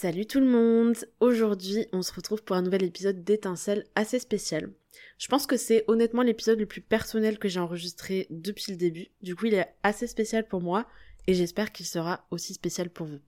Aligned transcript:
Salut 0.00 0.26
tout 0.26 0.38
le 0.38 0.46
monde 0.46 0.94
Aujourd'hui, 1.18 1.88
on 1.92 2.02
se 2.02 2.12
retrouve 2.12 2.44
pour 2.44 2.54
un 2.54 2.62
nouvel 2.62 2.84
épisode 2.84 3.24
d'étincelle 3.24 3.84
assez 3.96 4.20
spécial. 4.20 4.70
Je 5.18 5.26
pense 5.26 5.44
que 5.44 5.56
c'est 5.56 5.82
honnêtement 5.88 6.22
l'épisode 6.22 6.60
le 6.60 6.66
plus 6.66 6.80
personnel 6.80 7.36
que 7.36 7.48
j'ai 7.48 7.58
enregistré 7.58 8.28
depuis 8.30 8.70
le 8.70 8.78
début. 8.78 9.08
Du 9.22 9.34
coup, 9.34 9.46
il 9.46 9.54
est 9.54 9.74
assez 9.82 10.06
spécial 10.06 10.46
pour 10.46 10.60
moi 10.60 10.86
et 11.26 11.34
j'espère 11.34 11.72
qu'il 11.72 11.84
sera 11.84 12.28
aussi 12.30 12.54
spécial 12.54 12.90
pour 12.90 13.08
vous. 13.08 13.18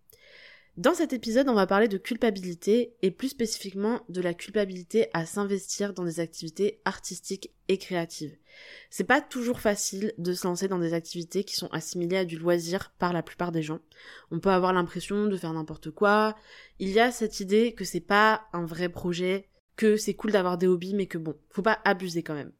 Dans 0.76 0.94
cet 0.94 1.12
épisode, 1.12 1.48
on 1.48 1.54
va 1.54 1.66
parler 1.66 1.88
de 1.88 1.98
culpabilité 1.98 2.94
et 3.02 3.10
plus 3.10 3.28
spécifiquement 3.28 4.02
de 4.08 4.20
la 4.20 4.34
culpabilité 4.34 5.08
à 5.12 5.26
s'investir 5.26 5.92
dans 5.92 6.04
des 6.04 6.20
activités 6.20 6.80
artistiques 6.84 7.50
et 7.66 7.76
créatives. 7.76 8.36
C'est 8.88 9.04
pas 9.04 9.20
toujours 9.20 9.60
facile 9.60 10.14
de 10.16 10.32
se 10.32 10.46
lancer 10.46 10.68
dans 10.68 10.78
des 10.78 10.94
activités 10.94 11.42
qui 11.42 11.56
sont 11.56 11.68
assimilées 11.68 12.18
à 12.18 12.24
du 12.24 12.38
loisir 12.38 12.94
par 12.98 13.12
la 13.12 13.24
plupart 13.24 13.50
des 13.50 13.62
gens. 13.62 13.80
On 14.30 14.38
peut 14.38 14.50
avoir 14.50 14.72
l'impression 14.72 15.26
de 15.26 15.36
faire 15.36 15.52
n'importe 15.52 15.90
quoi. 15.90 16.36
Il 16.78 16.90
y 16.90 17.00
a 17.00 17.10
cette 17.10 17.40
idée 17.40 17.74
que 17.74 17.84
c'est 17.84 18.00
pas 18.00 18.42
un 18.52 18.64
vrai 18.64 18.88
projet, 18.88 19.48
que 19.74 19.96
c'est 19.96 20.14
cool 20.14 20.30
d'avoir 20.30 20.56
des 20.56 20.68
hobbies 20.68 20.94
mais 20.94 21.06
que 21.06 21.18
bon, 21.18 21.34
faut 21.50 21.62
pas 21.62 21.80
abuser 21.84 22.22
quand 22.22 22.34
même. 22.34 22.52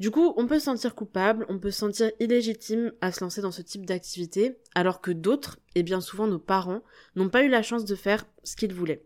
Du 0.00 0.10
coup, 0.10 0.34
on 0.36 0.46
peut 0.46 0.58
se 0.58 0.64
sentir 0.64 0.94
coupable, 0.94 1.46
on 1.48 1.58
peut 1.58 1.70
se 1.70 1.78
sentir 1.78 2.10
illégitime 2.18 2.92
à 3.00 3.12
se 3.12 3.22
lancer 3.22 3.40
dans 3.40 3.52
ce 3.52 3.62
type 3.62 3.86
d'activité, 3.86 4.58
alors 4.74 5.00
que 5.00 5.12
d'autres, 5.12 5.58
et 5.76 5.84
bien 5.84 6.00
souvent 6.00 6.26
nos 6.26 6.40
parents, 6.40 6.82
n'ont 7.14 7.28
pas 7.28 7.44
eu 7.44 7.48
la 7.48 7.62
chance 7.62 7.84
de 7.84 7.94
faire 7.94 8.26
ce 8.42 8.56
qu'ils 8.56 8.74
voulaient. 8.74 9.04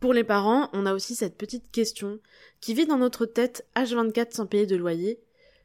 Pour 0.00 0.14
les 0.14 0.24
parents, 0.24 0.70
on 0.72 0.86
a 0.86 0.94
aussi 0.94 1.14
cette 1.14 1.36
petite 1.36 1.70
question 1.70 2.18
qui 2.60 2.72
vit 2.72 2.86
dans 2.86 2.96
notre 2.96 3.26
tête 3.26 3.66
H24 3.76 4.32
sans 4.32 4.46
payer 4.46 4.64
de 4.64 4.76
loyer. 4.76 5.20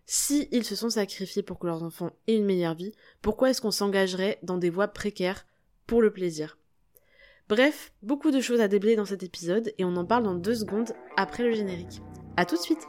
Si 0.05 0.49
ils 0.51 0.65
se 0.65 0.75
sont 0.75 0.89
sacrifiés 0.89 1.41
pour 1.41 1.57
que 1.57 1.67
leurs 1.67 1.83
enfants 1.83 2.11
aient 2.27 2.35
une 2.35 2.45
meilleure 2.45 2.75
vie, 2.75 2.91
pourquoi 3.21 3.49
est-ce 3.49 3.61
qu'on 3.61 3.71
s'engagerait 3.71 4.37
dans 4.43 4.57
des 4.57 4.69
voies 4.69 4.89
précaires 4.89 5.45
pour 5.87 6.01
le 6.01 6.11
plaisir? 6.11 6.57
Bref, 7.47 7.93
beaucoup 8.01 8.31
de 8.31 8.41
choses 8.41 8.59
à 8.59 8.67
déblayer 8.67 8.97
dans 8.97 9.05
cet 9.05 9.23
épisode 9.23 9.73
et 9.77 9.85
on 9.85 9.95
en 9.95 10.05
parle 10.05 10.23
dans 10.23 10.35
deux 10.35 10.55
secondes 10.55 10.91
après 11.15 11.43
le 11.43 11.53
générique. 11.53 12.01
A 12.35 12.45
tout 12.45 12.55
de 12.55 12.61
suite 12.61 12.87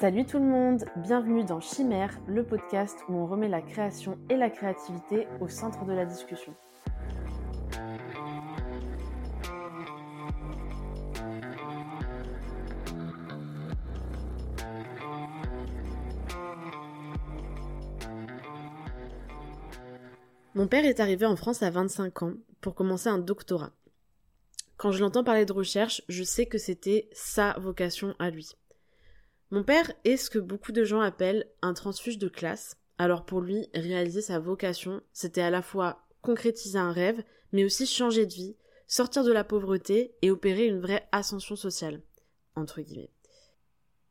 Salut 0.00 0.24
tout 0.24 0.38
le 0.38 0.44
monde, 0.44 0.84
bienvenue 0.98 1.42
dans 1.42 1.58
Chimère, 1.58 2.16
le 2.28 2.44
podcast 2.44 2.96
où 3.08 3.14
on 3.14 3.26
remet 3.26 3.48
la 3.48 3.60
création 3.60 4.16
et 4.30 4.36
la 4.36 4.48
créativité 4.48 5.26
au 5.40 5.48
centre 5.48 5.84
de 5.86 5.92
la 5.92 6.06
discussion. 6.06 6.54
Mon 20.54 20.68
père 20.68 20.84
est 20.84 21.00
arrivé 21.00 21.26
en 21.26 21.34
France 21.34 21.64
à 21.64 21.70
25 21.70 22.22
ans 22.22 22.34
pour 22.60 22.76
commencer 22.76 23.08
un 23.08 23.18
doctorat. 23.18 23.72
Quand 24.76 24.92
je 24.92 25.00
l'entends 25.00 25.24
parler 25.24 25.44
de 25.44 25.52
recherche, 25.52 26.02
je 26.08 26.22
sais 26.22 26.46
que 26.46 26.58
c'était 26.58 27.08
sa 27.10 27.54
vocation 27.58 28.14
à 28.20 28.30
lui. 28.30 28.54
Mon 29.50 29.62
père 29.62 29.90
est 30.04 30.18
ce 30.18 30.28
que 30.28 30.38
beaucoup 30.38 30.72
de 30.72 30.84
gens 30.84 31.00
appellent 31.00 31.48
un 31.62 31.72
transfuge 31.72 32.18
de 32.18 32.28
classe. 32.28 32.76
Alors 32.98 33.24
pour 33.24 33.40
lui, 33.40 33.68
réaliser 33.74 34.20
sa 34.20 34.38
vocation, 34.38 35.00
c'était 35.12 35.40
à 35.40 35.50
la 35.50 35.62
fois 35.62 36.04
concrétiser 36.20 36.78
un 36.78 36.92
rêve, 36.92 37.22
mais 37.52 37.64
aussi 37.64 37.86
changer 37.86 38.26
de 38.26 38.34
vie, 38.34 38.56
sortir 38.86 39.24
de 39.24 39.32
la 39.32 39.44
pauvreté 39.44 40.14
et 40.20 40.30
opérer 40.30 40.66
une 40.66 40.80
vraie 40.80 41.08
ascension 41.12 41.56
sociale. 41.56 42.02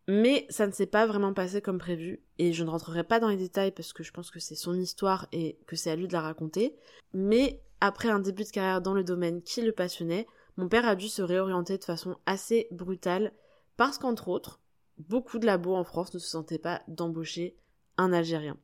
Mais 0.08 0.48
ça 0.50 0.66
ne 0.66 0.72
s'est 0.72 0.88
pas 0.88 1.06
vraiment 1.06 1.34
passé 1.34 1.62
comme 1.62 1.78
prévu, 1.78 2.24
et 2.40 2.54
je 2.54 2.64
ne 2.64 2.70
rentrerai 2.70 3.04
pas 3.04 3.20
dans 3.20 3.28
les 3.28 3.36
détails 3.36 3.74
parce 3.74 3.94
que 3.94 4.04
je 4.04 4.14
pense 4.14 4.32
que 4.32 4.40
c'est 4.40 4.56
son 4.56 4.74
histoire 4.74 5.28
et 5.34 5.60
que 5.68 5.76
c'est 5.76 5.92
à 5.92 5.96
lui 5.96 6.08
de 6.08 6.14
la 6.14 6.22
raconter. 6.22 6.76
Mais 7.14 7.62
après 7.82 8.10
un 8.10 8.20
début 8.20 8.46
de 8.46 8.50
carrière 8.50 8.82
dans 8.82 8.94
le 8.94 9.04
domaine 9.04 9.44
qui 9.44 9.62
le 9.62 9.74
passionnait, 9.74 10.26
mon 10.56 10.70
père 10.70 10.88
a 10.88 10.96
dû 10.96 11.10
se 11.10 11.22
réorienter 11.22 11.78
de 11.78 11.84
façon 11.84 12.16
assez 12.26 12.68
brutale 12.72 13.34
parce 13.76 13.98
qu'entre 13.98 14.30
autres, 14.30 14.62
beaucoup 14.98 15.40
de 15.40 15.46
labos 15.46 15.76
en 15.76 15.84
France 15.84 16.14
ne 16.14 16.20
se 16.20 16.30
sentaient 16.30 16.58
pas 16.58 16.82
d'embaucher 16.88 17.56
un 17.98 18.14
Algérien. 18.14 18.58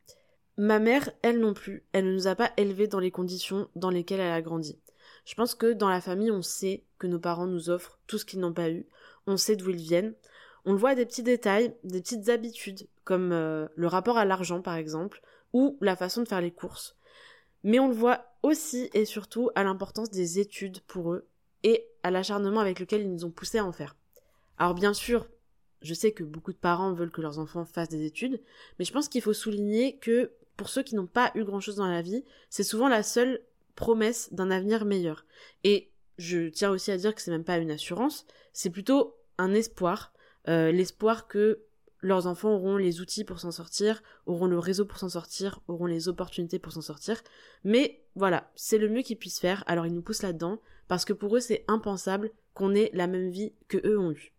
Ma 0.57 0.79
mère, 0.79 1.09
elle 1.23 1.39
non 1.39 1.53
plus, 1.53 1.83
elle 1.93 2.05
ne 2.05 2.13
nous 2.13 2.27
a 2.27 2.35
pas 2.35 2.51
élevés 2.57 2.87
dans 2.87 2.99
les 2.99 3.11
conditions 3.11 3.67
dans 3.75 3.89
lesquelles 3.89 4.19
elle 4.19 4.31
a 4.31 4.41
grandi. 4.41 4.79
Je 5.25 5.35
pense 5.35 5.55
que 5.55 5.73
dans 5.73 5.89
la 5.89 6.01
famille, 6.01 6.31
on 6.31 6.41
sait 6.41 6.83
que 6.99 7.07
nos 7.07 7.19
parents 7.19 7.47
nous 7.47 7.69
offrent 7.69 7.99
tout 8.07 8.17
ce 8.17 8.25
qu'ils 8.25 8.39
n'ont 8.39 8.53
pas 8.53 8.69
eu, 8.69 8.85
on 9.25 9.37
sait 9.37 9.55
d'où 9.55 9.69
ils 9.71 9.77
viennent, 9.77 10.13
on 10.65 10.73
le 10.73 10.77
voit 10.77 10.91
à 10.91 10.95
des 10.95 11.05
petits 11.05 11.23
détails, 11.23 11.75
des 11.83 12.01
petites 12.01 12.29
habitudes, 12.29 12.87
comme 13.03 13.31
euh, 13.31 13.67
le 13.75 13.87
rapport 13.87 14.17
à 14.17 14.25
l'argent 14.25 14.61
par 14.61 14.75
exemple, 14.75 15.21
ou 15.53 15.77
la 15.81 15.95
façon 15.95 16.21
de 16.21 16.27
faire 16.27 16.41
les 16.41 16.51
courses. 16.51 16.95
Mais 17.63 17.79
on 17.79 17.87
le 17.87 17.93
voit 17.93 18.25
aussi 18.43 18.89
et 18.93 19.05
surtout 19.05 19.49
à 19.55 19.63
l'importance 19.63 20.09
des 20.09 20.39
études 20.39 20.81
pour 20.81 21.13
eux 21.13 21.27
et 21.63 21.87
à 22.03 22.11
l'acharnement 22.11 22.59
avec 22.59 22.79
lequel 22.79 23.01
ils 23.01 23.11
nous 23.11 23.25
ont 23.25 23.31
poussés 23.31 23.59
à 23.59 23.65
en 23.65 23.71
faire. 23.71 23.95
Alors 24.57 24.73
bien 24.73 24.93
sûr, 24.93 25.27
je 25.83 25.93
sais 25.93 26.11
que 26.11 26.23
beaucoup 26.23 26.53
de 26.53 26.57
parents 26.57 26.93
veulent 26.93 27.11
que 27.11 27.21
leurs 27.21 27.39
enfants 27.39 27.65
fassent 27.65 27.89
des 27.89 28.05
études, 28.05 28.41
mais 28.79 28.85
je 28.85 28.93
pense 28.93 29.09
qu'il 29.09 29.21
faut 29.21 29.33
souligner 29.33 29.97
que 29.97 30.31
pour 30.57 30.69
ceux 30.69 30.83
qui 30.83 30.95
n'ont 30.95 31.07
pas 31.07 31.31
eu 31.35 31.43
grand-chose 31.43 31.75
dans 31.75 31.87
la 31.87 32.01
vie, 32.01 32.23
c'est 32.49 32.63
souvent 32.63 32.87
la 32.87 33.03
seule 33.03 33.41
promesse 33.75 34.31
d'un 34.33 34.51
avenir 34.51 34.85
meilleur. 34.85 35.25
Et 35.63 35.89
je 36.17 36.49
tiens 36.49 36.71
aussi 36.71 36.91
à 36.91 36.97
dire 36.97 37.13
que 37.13 37.21
c'est 37.21 37.31
même 37.31 37.43
pas 37.43 37.57
une 37.57 37.71
assurance, 37.71 38.25
c'est 38.53 38.69
plutôt 38.69 39.15
un 39.37 39.53
espoir, 39.53 40.13
euh, 40.47 40.71
l'espoir 40.71 41.27
que 41.27 41.59
leurs 42.01 42.27
enfants 42.27 42.53
auront 42.53 42.77
les 42.77 43.01
outils 43.01 43.23
pour 43.23 43.39
s'en 43.39 43.51
sortir, 43.51 44.03
auront 44.25 44.47
le 44.47 44.59
réseau 44.59 44.85
pour 44.85 44.99
s'en 44.99 45.09
sortir, 45.09 45.61
auront 45.67 45.85
les 45.85 46.07
opportunités 46.09 46.59
pour 46.59 46.73
s'en 46.73 46.81
sortir. 46.81 47.21
Mais 47.63 48.03
voilà, 48.15 48.51
c'est 48.55 48.77
le 48.77 48.89
mieux 48.89 49.01
qu'ils 49.01 49.17
puissent 49.17 49.39
faire, 49.39 49.63
alors 49.67 49.85
ils 49.85 49.93
nous 49.93 50.01
poussent 50.01 50.21
là-dedans, 50.21 50.59
parce 50.87 51.05
que 51.05 51.13
pour 51.13 51.35
eux 51.35 51.39
c'est 51.39 51.63
impensable 51.67 52.31
qu'on 52.53 52.75
ait 52.75 52.91
la 52.93 53.07
même 53.07 53.29
vie 53.29 53.53
que 53.69 53.77
eux 53.87 53.97
ont 53.97 54.11
eu. 54.11 54.32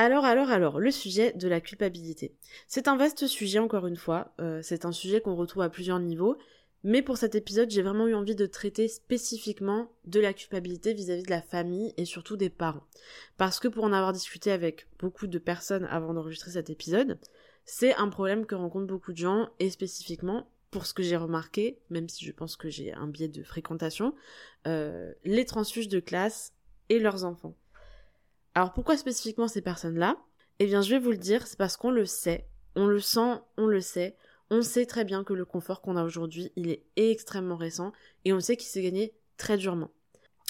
Alors, 0.00 0.24
alors, 0.24 0.50
alors, 0.50 0.78
le 0.78 0.92
sujet 0.92 1.32
de 1.32 1.48
la 1.48 1.60
culpabilité. 1.60 2.32
C'est 2.68 2.86
un 2.86 2.96
vaste 2.96 3.26
sujet, 3.26 3.58
encore 3.58 3.88
une 3.88 3.96
fois. 3.96 4.32
Euh, 4.40 4.60
c'est 4.62 4.84
un 4.84 4.92
sujet 4.92 5.20
qu'on 5.20 5.34
retrouve 5.34 5.64
à 5.64 5.70
plusieurs 5.70 5.98
niveaux. 5.98 6.38
Mais 6.84 7.02
pour 7.02 7.16
cet 7.16 7.34
épisode, 7.34 7.68
j'ai 7.68 7.82
vraiment 7.82 8.06
eu 8.06 8.14
envie 8.14 8.36
de 8.36 8.46
traiter 8.46 8.86
spécifiquement 8.86 9.90
de 10.04 10.20
la 10.20 10.32
culpabilité 10.32 10.94
vis-à-vis 10.94 11.24
de 11.24 11.30
la 11.30 11.42
famille 11.42 11.94
et 11.96 12.04
surtout 12.04 12.36
des 12.36 12.48
parents. 12.48 12.84
Parce 13.38 13.58
que 13.58 13.66
pour 13.66 13.82
en 13.82 13.92
avoir 13.92 14.12
discuté 14.12 14.52
avec 14.52 14.86
beaucoup 15.00 15.26
de 15.26 15.38
personnes 15.40 15.88
avant 15.90 16.14
d'enregistrer 16.14 16.52
cet 16.52 16.70
épisode, 16.70 17.18
c'est 17.64 17.96
un 17.96 18.08
problème 18.08 18.46
que 18.46 18.54
rencontrent 18.54 18.86
beaucoup 18.86 19.12
de 19.12 19.18
gens 19.18 19.48
et 19.58 19.68
spécifiquement, 19.68 20.48
pour 20.70 20.86
ce 20.86 20.94
que 20.94 21.02
j'ai 21.02 21.16
remarqué, 21.16 21.80
même 21.90 22.08
si 22.08 22.24
je 22.24 22.30
pense 22.30 22.54
que 22.54 22.68
j'ai 22.68 22.92
un 22.92 23.08
biais 23.08 23.26
de 23.26 23.42
fréquentation, 23.42 24.14
euh, 24.68 25.12
les 25.24 25.44
transfuges 25.44 25.88
de 25.88 25.98
classe 25.98 26.52
et 26.88 27.00
leurs 27.00 27.24
enfants. 27.24 27.56
Alors 28.58 28.72
pourquoi 28.72 28.96
spécifiquement 28.96 29.46
ces 29.46 29.62
personnes-là? 29.62 30.16
Eh 30.58 30.66
bien 30.66 30.82
je 30.82 30.90
vais 30.90 30.98
vous 30.98 31.12
le 31.12 31.16
dire, 31.16 31.46
c'est 31.46 31.56
parce 31.56 31.76
qu'on 31.76 31.92
le 31.92 32.04
sait, 32.04 32.48
on 32.74 32.86
le 32.86 32.98
sent, 32.98 33.40
on 33.56 33.66
le 33.66 33.80
sait, 33.80 34.16
on 34.50 34.62
sait 34.62 34.84
très 34.84 35.04
bien 35.04 35.22
que 35.22 35.32
le 35.32 35.44
confort 35.44 35.80
qu'on 35.80 35.96
a 35.96 36.02
aujourd'hui, 36.02 36.50
il 36.56 36.68
est 36.68 36.84
extrêmement 36.96 37.54
récent 37.54 37.92
et 38.24 38.32
on 38.32 38.40
sait 38.40 38.56
qu'il 38.56 38.66
s'est 38.66 38.82
gagné 38.82 39.14
très 39.36 39.58
durement. 39.58 39.92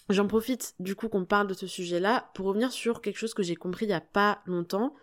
J'en 0.09 0.27
profite 0.27 0.75
du 0.81 0.95
coup 0.95 1.11
qu'on 1.11 1.27
parle 1.27 1.49
de 1.49 1.53
ce 1.53 1.67
sujet-là 1.67 2.31
pour 2.33 2.47
revenir 2.47 2.73
sur 2.73 3.03
quelque 3.03 3.19
chose 3.19 3.35
que 3.35 3.43
j'ai 3.43 3.57
compris 3.57 3.85
il 3.85 3.91
y 3.91 3.93
a 3.93 4.01
pas 4.01 4.41
longtemps. 4.47 4.95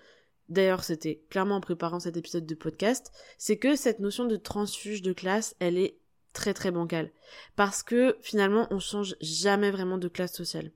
D'ailleurs, 0.50 0.84
c'était 0.84 1.22
clairement 1.30 1.58
en 1.58 1.62
préparant 1.62 2.00
cet 2.00 2.18
épisode 2.18 2.48
de 2.48 2.56
podcast, 2.56 3.12
c'est 3.38 3.58
que 3.58 3.76
cette 3.76 4.00
notion 4.00 4.26
de 4.26 4.36
transfuge 4.36 5.04
de 5.04 5.14
classe, 5.14 5.56
elle 5.60 5.78
est 5.78 6.00
très 6.34 6.56
très 6.56 6.72
bancale. 6.72 7.12
Parce 7.56 7.84
que 7.84 8.18
finalement, 8.22 8.68
on 8.72 8.80
change 8.80 9.16
jamais 9.22 9.70
vraiment 9.70 10.00
de 10.00 10.08
classe 10.08 10.34
sociale. 10.34 10.72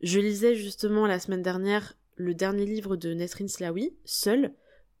Je 0.00 0.20
lisais 0.20 0.54
justement 0.54 1.08
la 1.08 1.18
semaine 1.18 1.42
dernière 1.42 1.94
le 2.14 2.32
dernier 2.32 2.64
livre 2.64 2.94
de 2.94 3.14
Nesrin 3.14 3.48
Slawi, 3.48 3.96
Seul, 4.04 4.54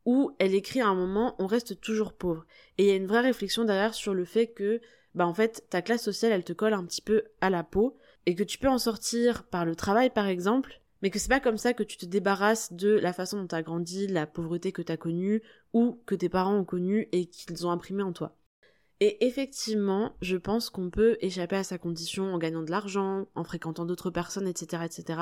où 0.04 0.32
elle 0.40 0.56
écrit 0.56 0.80
à 0.80 0.88
un 0.88 0.94
moment 0.96 1.36
on 1.38 1.46
reste 1.46 1.80
toujours 1.80 2.14
pauvre. 2.14 2.44
Et 2.78 2.84
il 2.84 2.88
y 2.88 2.90
a 2.90 2.96
une 2.96 3.06
vraie 3.06 3.20
réflexion 3.20 3.64
derrière 3.64 3.94
sur 3.94 4.12
le 4.12 4.24
fait 4.24 4.48
que 4.48 4.80
bah 5.14 5.26
en 5.26 5.34
fait 5.34 5.64
ta 5.70 5.82
classe 5.82 6.02
sociale 6.02 6.32
elle 6.32 6.42
te 6.42 6.52
colle 6.52 6.72
un 6.72 6.84
petit 6.84 7.00
peu 7.00 7.24
à 7.40 7.48
la 7.48 7.62
peau 7.62 7.96
et 8.26 8.34
que 8.34 8.42
tu 8.42 8.58
peux 8.58 8.68
en 8.68 8.78
sortir 8.78 9.44
par 9.44 9.64
le 9.64 9.76
travail 9.76 10.10
par 10.10 10.26
exemple, 10.26 10.80
mais 11.00 11.10
que 11.10 11.20
c'est 11.20 11.28
pas 11.28 11.38
comme 11.38 11.58
ça 11.58 11.74
que 11.74 11.84
tu 11.84 11.96
te 11.96 12.06
débarrasses 12.06 12.72
de 12.72 12.90
la 12.90 13.12
façon 13.12 13.40
dont 13.40 13.46
t'as 13.46 13.62
grandi, 13.62 14.08
la 14.08 14.26
pauvreté 14.26 14.72
que 14.72 14.82
t'as 14.82 14.96
connue 14.96 15.42
ou 15.72 16.00
que 16.06 16.16
tes 16.16 16.28
parents 16.28 16.56
ont 16.56 16.64
connue 16.64 17.08
et 17.12 17.26
qu'ils 17.26 17.66
ont 17.66 17.70
imprimé 17.70 18.02
en 18.02 18.12
toi. 18.12 18.37
Et 19.00 19.26
effectivement, 19.26 20.16
je 20.20 20.36
pense 20.36 20.70
qu'on 20.70 20.90
peut 20.90 21.18
échapper 21.20 21.54
à 21.54 21.62
sa 21.62 21.78
condition 21.78 22.34
en 22.34 22.38
gagnant 22.38 22.62
de 22.62 22.70
l'argent, 22.70 23.28
en 23.36 23.44
fréquentant 23.44 23.84
d'autres 23.84 24.10
personnes, 24.10 24.48
etc., 24.48 24.82
etc. 24.84 25.20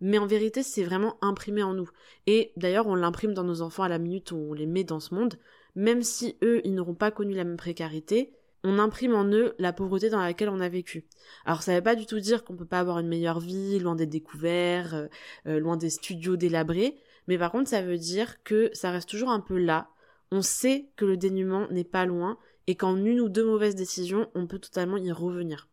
Mais 0.00 0.18
en 0.18 0.26
vérité, 0.26 0.62
c'est 0.62 0.84
vraiment 0.84 1.16
imprimé 1.22 1.62
en 1.62 1.72
nous. 1.72 1.88
Et 2.26 2.52
d'ailleurs, 2.56 2.86
on 2.86 2.94
l'imprime 2.94 3.32
dans 3.32 3.44
nos 3.44 3.62
enfants 3.62 3.84
à 3.84 3.88
la 3.88 3.98
minute 3.98 4.32
où 4.32 4.36
on 4.36 4.52
les 4.52 4.66
met 4.66 4.84
dans 4.84 5.00
ce 5.00 5.14
monde. 5.14 5.38
Même 5.74 6.02
si 6.02 6.36
eux, 6.42 6.60
ils 6.64 6.74
n'auront 6.74 6.94
pas 6.94 7.10
connu 7.10 7.34
la 7.34 7.44
même 7.44 7.56
précarité, 7.56 8.34
on 8.64 8.78
imprime 8.78 9.14
en 9.14 9.26
eux 9.26 9.54
la 9.58 9.72
pauvreté 9.72 10.08
dans 10.08 10.20
laquelle 10.20 10.48
on 10.48 10.60
a 10.60 10.68
vécu. 10.68 11.04
Alors 11.44 11.62
ça 11.62 11.74
veut 11.74 11.82
pas 11.82 11.94
du 11.94 12.06
tout 12.06 12.18
dire 12.18 12.44
qu'on 12.44 12.56
peut 12.56 12.64
pas 12.64 12.80
avoir 12.80 12.98
une 12.98 13.08
meilleure 13.08 13.38
vie, 13.38 13.78
loin 13.78 13.94
des 13.94 14.06
découverts, 14.06 14.94
euh, 14.94 15.06
euh, 15.46 15.60
loin 15.60 15.76
des 15.76 15.90
studios 15.90 16.36
délabrés, 16.36 16.96
mais 17.28 17.36
par 17.36 17.52
contre 17.52 17.68
ça 17.68 17.82
veut 17.82 17.98
dire 17.98 18.42
que 18.42 18.70
ça 18.72 18.90
reste 18.90 19.08
toujours 19.08 19.28
un 19.28 19.40
peu 19.40 19.58
là. 19.58 19.90
On 20.30 20.40
sait 20.40 20.88
que 20.96 21.04
le 21.04 21.18
dénuement 21.18 21.68
n'est 21.70 21.84
pas 21.84 22.06
loin 22.06 22.38
et 22.66 22.76
qu'en 22.76 22.96
une 22.96 23.20
ou 23.20 23.28
deux 23.28 23.44
mauvaises 23.44 23.74
décisions, 23.74 24.30
on 24.34 24.46
peut 24.46 24.58
totalement 24.58 24.96
y 24.96 25.12
revenir. 25.12 25.68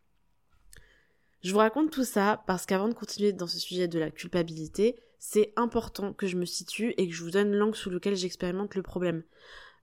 Je 1.44 1.52
vous 1.52 1.58
raconte 1.58 1.92
tout 1.92 2.04
ça 2.04 2.44
parce 2.46 2.66
qu'avant 2.66 2.88
de 2.88 2.94
continuer 2.94 3.34
dans 3.34 3.48
ce 3.48 3.60
sujet 3.60 3.88
de 3.88 3.98
la 3.98 4.12
culpabilité, 4.12 5.00
c'est 5.18 5.54
important 5.56 6.14
que 6.14 6.28
je 6.28 6.38
me 6.38 6.46
situe 6.46 6.94
et 6.98 7.08
que 7.08 7.14
je 7.14 7.24
vous 7.24 7.32
donne 7.32 7.54
l'angle 7.54 7.76
sous 7.76 7.90
lequel 7.90 8.16
j'expérimente 8.16 8.76
le 8.76 8.84
problème. 8.84 9.24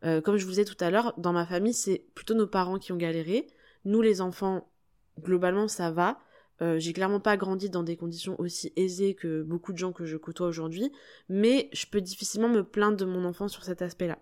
Euh, 0.05 0.21
comme 0.21 0.37
je 0.37 0.45
vous 0.45 0.51
disais 0.51 0.65
tout 0.65 0.77
à 0.81 0.91
l'heure, 0.91 1.15
dans 1.19 1.33
ma 1.33 1.47
famille, 1.47 1.75
c'est 1.75 2.05
plutôt 2.15 2.35
nos 2.35 2.47
parents 2.47 2.79
qui 2.79 2.93
ont 2.93 2.97
galéré. 2.97 3.49
Nous, 3.85 4.01
les 4.01 4.21
enfants, 4.21 4.71
globalement, 5.21 5.67
ça 5.67 5.91
va. 5.91 6.19
Euh, 6.61 6.79
j'ai 6.79 6.93
clairement 6.93 7.21
pas 7.21 7.37
grandi 7.37 7.71
dans 7.71 7.83
des 7.83 7.97
conditions 7.97 8.39
aussi 8.41 8.73
aisées 8.77 9.15
que 9.15 9.43
beaucoup 9.43 9.73
de 9.73 9.79
gens 9.79 9.93
que 9.93 10.05
je 10.05 10.17
côtoie 10.17 10.49
aujourd'hui, 10.49 10.93
mais 11.29 11.71
je 11.73 11.87
peux 11.87 12.01
difficilement 12.01 12.49
me 12.49 12.65
plaindre 12.65 12.97
de 12.97 13.05
mon 13.05 13.25
enfant 13.25 13.49
sur 13.49 13.65
cet 13.65 13.83
aspect-là. 13.83 14.19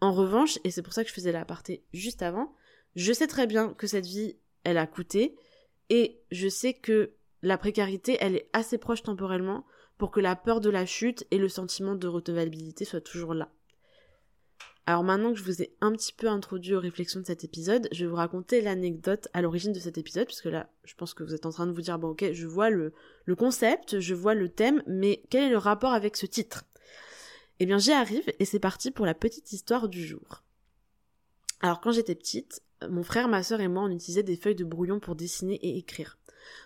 En 0.00 0.12
revanche, 0.12 0.58
et 0.64 0.70
c'est 0.70 0.82
pour 0.82 0.92
ça 0.92 1.02
que 1.02 1.08
je 1.08 1.14
faisais 1.14 1.32
l'aparté 1.32 1.84
juste 1.92 2.22
avant, 2.22 2.54
je 2.94 3.12
sais 3.12 3.26
très 3.26 3.46
bien 3.46 3.74
que 3.74 3.86
cette 3.86 4.06
vie, 4.06 4.36
elle 4.64 4.78
a 4.78 4.86
coûté, 4.86 5.36
et 5.90 6.20
je 6.30 6.48
sais 6.48 6.74
que 6.74 7.14
la 7.42 7.58
précarité, 7.58 8.16
elle 8.20 8.36
est 8.36 8.48
assez 8.52 8.78
proche 8.78 9.02
temporellement 9.02 9.64
pour 9.96 10.10
que 10.10 10.20
la 10.20 10.36
peur 10.36 10.60
de 10.60 10.70
la 10.70 10.86
chute 10.86 11.26
et 11.30 11.38
le 11.38 11.48
sentiment 11.48 11.94
de 11.94 12.06
redevabilité 12.06 12.84
soient 12.84 13.00
toujours 13.00 13.34
là. 13.34 13.50
Alors 14.86 15.04
maintenant 15.04 15.32
que 15.32 15.38
je 15.38 15.44
vous 15.44 15.60
ai 15.60 15.76
un 15.82 15.92
petit 15.92 16.14
peu 16.14 16.28
introduit 16.28 16.74
aux 16.74 16.80
réflexions 16.80 17.20
de 17.20 17.26
cet 17.26 17.44
épisode, 17.44 17.88
je 17.92 18.04
vais 18.04 18.10
vous 18.10 18.16
raconter 18.16 18.62
l'anecdote 18.62 19.28
à 19.34 19.42
l'origine 19.42 19.74
de 19.74 19.80
cet 19.80 19.98
épisode, 19.98 20.26
puisque 20.26 20.46
là, 20.46 20.70
je 20.84 20.94
pense 20.94 21.12
que 21.12 21.22
vous 21.22 21.34
êtes 21.34 21.44
en 21.44 21.50
train 21.50 21.66
de 21.66 21.72
vous 21.72 21.82
dire, 21.82 21.98
bon 21.98 22.08
ok, 22.08 22.32
je 22.32 22.46
vois 22.46 22.70
le, 22.70 22.94
le 23.26 23.36
concept, 23.36 24.00
je 24.00 24.14
vois 24.14 24.34
le 24.34 24.48
thème, 24.48 24.82
mais 24.86 25.22
quel 25.28 25.44
est 25.44 25.50
le 25.50 25.58
rapport 25.58 25.92
avec 25.92 26.16
ce 26.16 26.24
titre? 26.24 26.64
Eh 27.60 27.66
bien 27.66 27.78
j'y 27.78 27.92
arrive, 27.92 28.32
et 28.38 28.44
c'est 28.44 28.60
parti 28.60 28.90
pour 28.90 29.06
la 29.06 29.14
petite 29.14 29.52
histoire 29.52 29.88
du 29.88 30.04
jour. 30.04 30.44
Alors 31.60 31.80
quand 31.80 31.90
j'étais 31.90 32.14
petite, 32.14 32.62
mon 32.88 33.02
frère, 33.02 33.28
ma 33.28 33.42
soeur 33.42 33.60
et 33.60 33.68
moi, 33.68 33.82
on 33.82 33.90
utilisait 33.90 34.22
des 34.22 34.36
feuilles 34.36 34.54
de 34.54 34.64
brouillon 34.64 35.00
pour 35.00 35.16
dessiner 35.16 35.54
et 35.54 35.76
écrire. 35.76 36.18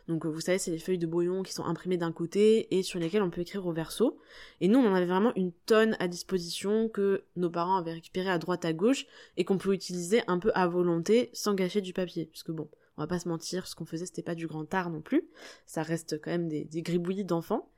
Donc 0.07 0.27
vous 0.27 0.41
savez, 0.41 0.59
c'est 0.59 0.71
les 0.71 0.79
feuilles 0.79 0.99
de 0.99 1.07
brouillon 1.07 1.43
qui 1.43 1.53
sont 1.53 1.65
imprimées 1.65 1.97
d'un 1.97 2.13
côté 2.13 2.77
et 2.77 2.83
sur 2.83 2.99
lesquelles 2.99 3.23
on 3.23 3.31
peut 3.31 3.41
écrire 3.41 3.67
au 3.67 3.73
verso. 3.73 4.19
Et 4.61 4.69
nous, 4.69 4.79
on 4.79 4.87
en 4.87 4.95
avait 4.95 5.07
vraiment 5.07 5.33
une 5.35 5.53
tonne 5.53 5.97
à 5.99 6.09
disposition 6.09 6.89
que 6.89 7.25
nos 7.37 7.51
parents 7.51 7.77
avaient 7.77 7.95
récupéré 7.95 8.29
à 8.29 8.39
droite 8.39 8.65
à 8.65 8.73
gauche 8.73 9.07
et 9.37 9.45
qu'on 9.45 9.59
pouvait 9.59 9.75
utiliser 9.75 10.23
un 10.27 10.39
peu 10.39 10.53
à 10.55 10.67
volonté 10.67 11.31
sans 11.33 11.55
gâcher 11.55 11.81
du 11.81 11.93
papier. 11.93 12.27
Puisque 12.27 12.51
bon, 12.51 12.69
on 12.97 13.03
va 13.03 13.07
pas 13.07 13.19
se 13.19 13.29
mentir, 13.29 13.67
ce 13.67 13.75
qu'on 13.75 13.87
faisait 13.87 14.07
c'était 14.07 14.23
pas 14.23 14.35
du 14.35 14.47
grand 14.47 14.73
art 14.75 14.91
non 14.91 15.01
plus. 15.01 15.29
Ça 15.67 15.83
reste 15.83 16.21
quand 16.21 16.31
même 16.31 16.49
des, 16.49 16.65
des 16.65 16.83
gribouillis 16.83 17.25
d'enfants. 17.25 17.72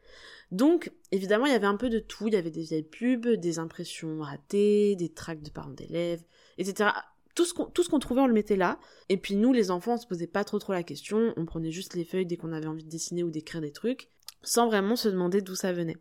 Donc, 0.51 0.93
évidemment, 1.13 1.47
il 1.47 1.53
y 1.53 1.57
avait 1.57 1.67
un 1.67 1.77
peu 1.77 1.91
de 1.91 1.99
tout. 1.99 2.29
Il 2.29 2.35
y 2.35 2.37
avait 2.37 2.51
des 2.51 2.63
vieilles 2.63 2.83
pubs, 2.83 3.27
des 3.27 3.59
impressions 3.59 4.21
ratées, 4.21 4.97
des 4.97 5.09
tracts 5.09 5.45
de 5.45 5.51
parents 5.51 5.71
d'élèves, 5.71 6.23
etc 6.59 6.91
tout 7.35 7.45
ce 7.45 7.89
qu'on 7.89 7.99
trouvait 7.99 8.21
on 8.21 8.27
le 8.27 8.33
mettait 8.33 8.57
là. 8.57 8.79
Et 9.09 9.17
puis 9.17 9.37
nous 9.37 9.53
les 9.53 9.71
enfants 9.71 9.95
on 9.95 9.99
se 9.99 10.07
posait 10.07 10.27
pas 10.27 10.45
trop 10.45 10.59
trop 10.59 10.73
la 10.73 10.83
question. 10.83 11.35
On 11.37 11.45
prenait 11.45 11.71
juste 11.71 11.95
les 11.95 12.05
feuilles 12.05 12.27
dès 12.27 12.37
qu'on 12.37 12.53
avait 12.53 12.67
envie 12.67 12.85
de 12.85 12.91
dessiner 12.91 13.23
ou 13.23 13.31
d'écrire 13.31 13.61
des 13.61 13.73
trucs 13.73 14.09
sans 14.43 14.67
vraiment 14.67 14.97
se 14.97 15.09
demander 15.09 15.41
d'où 15.41 15.55
ça 15.55 15.73
venait. 15.73 15.97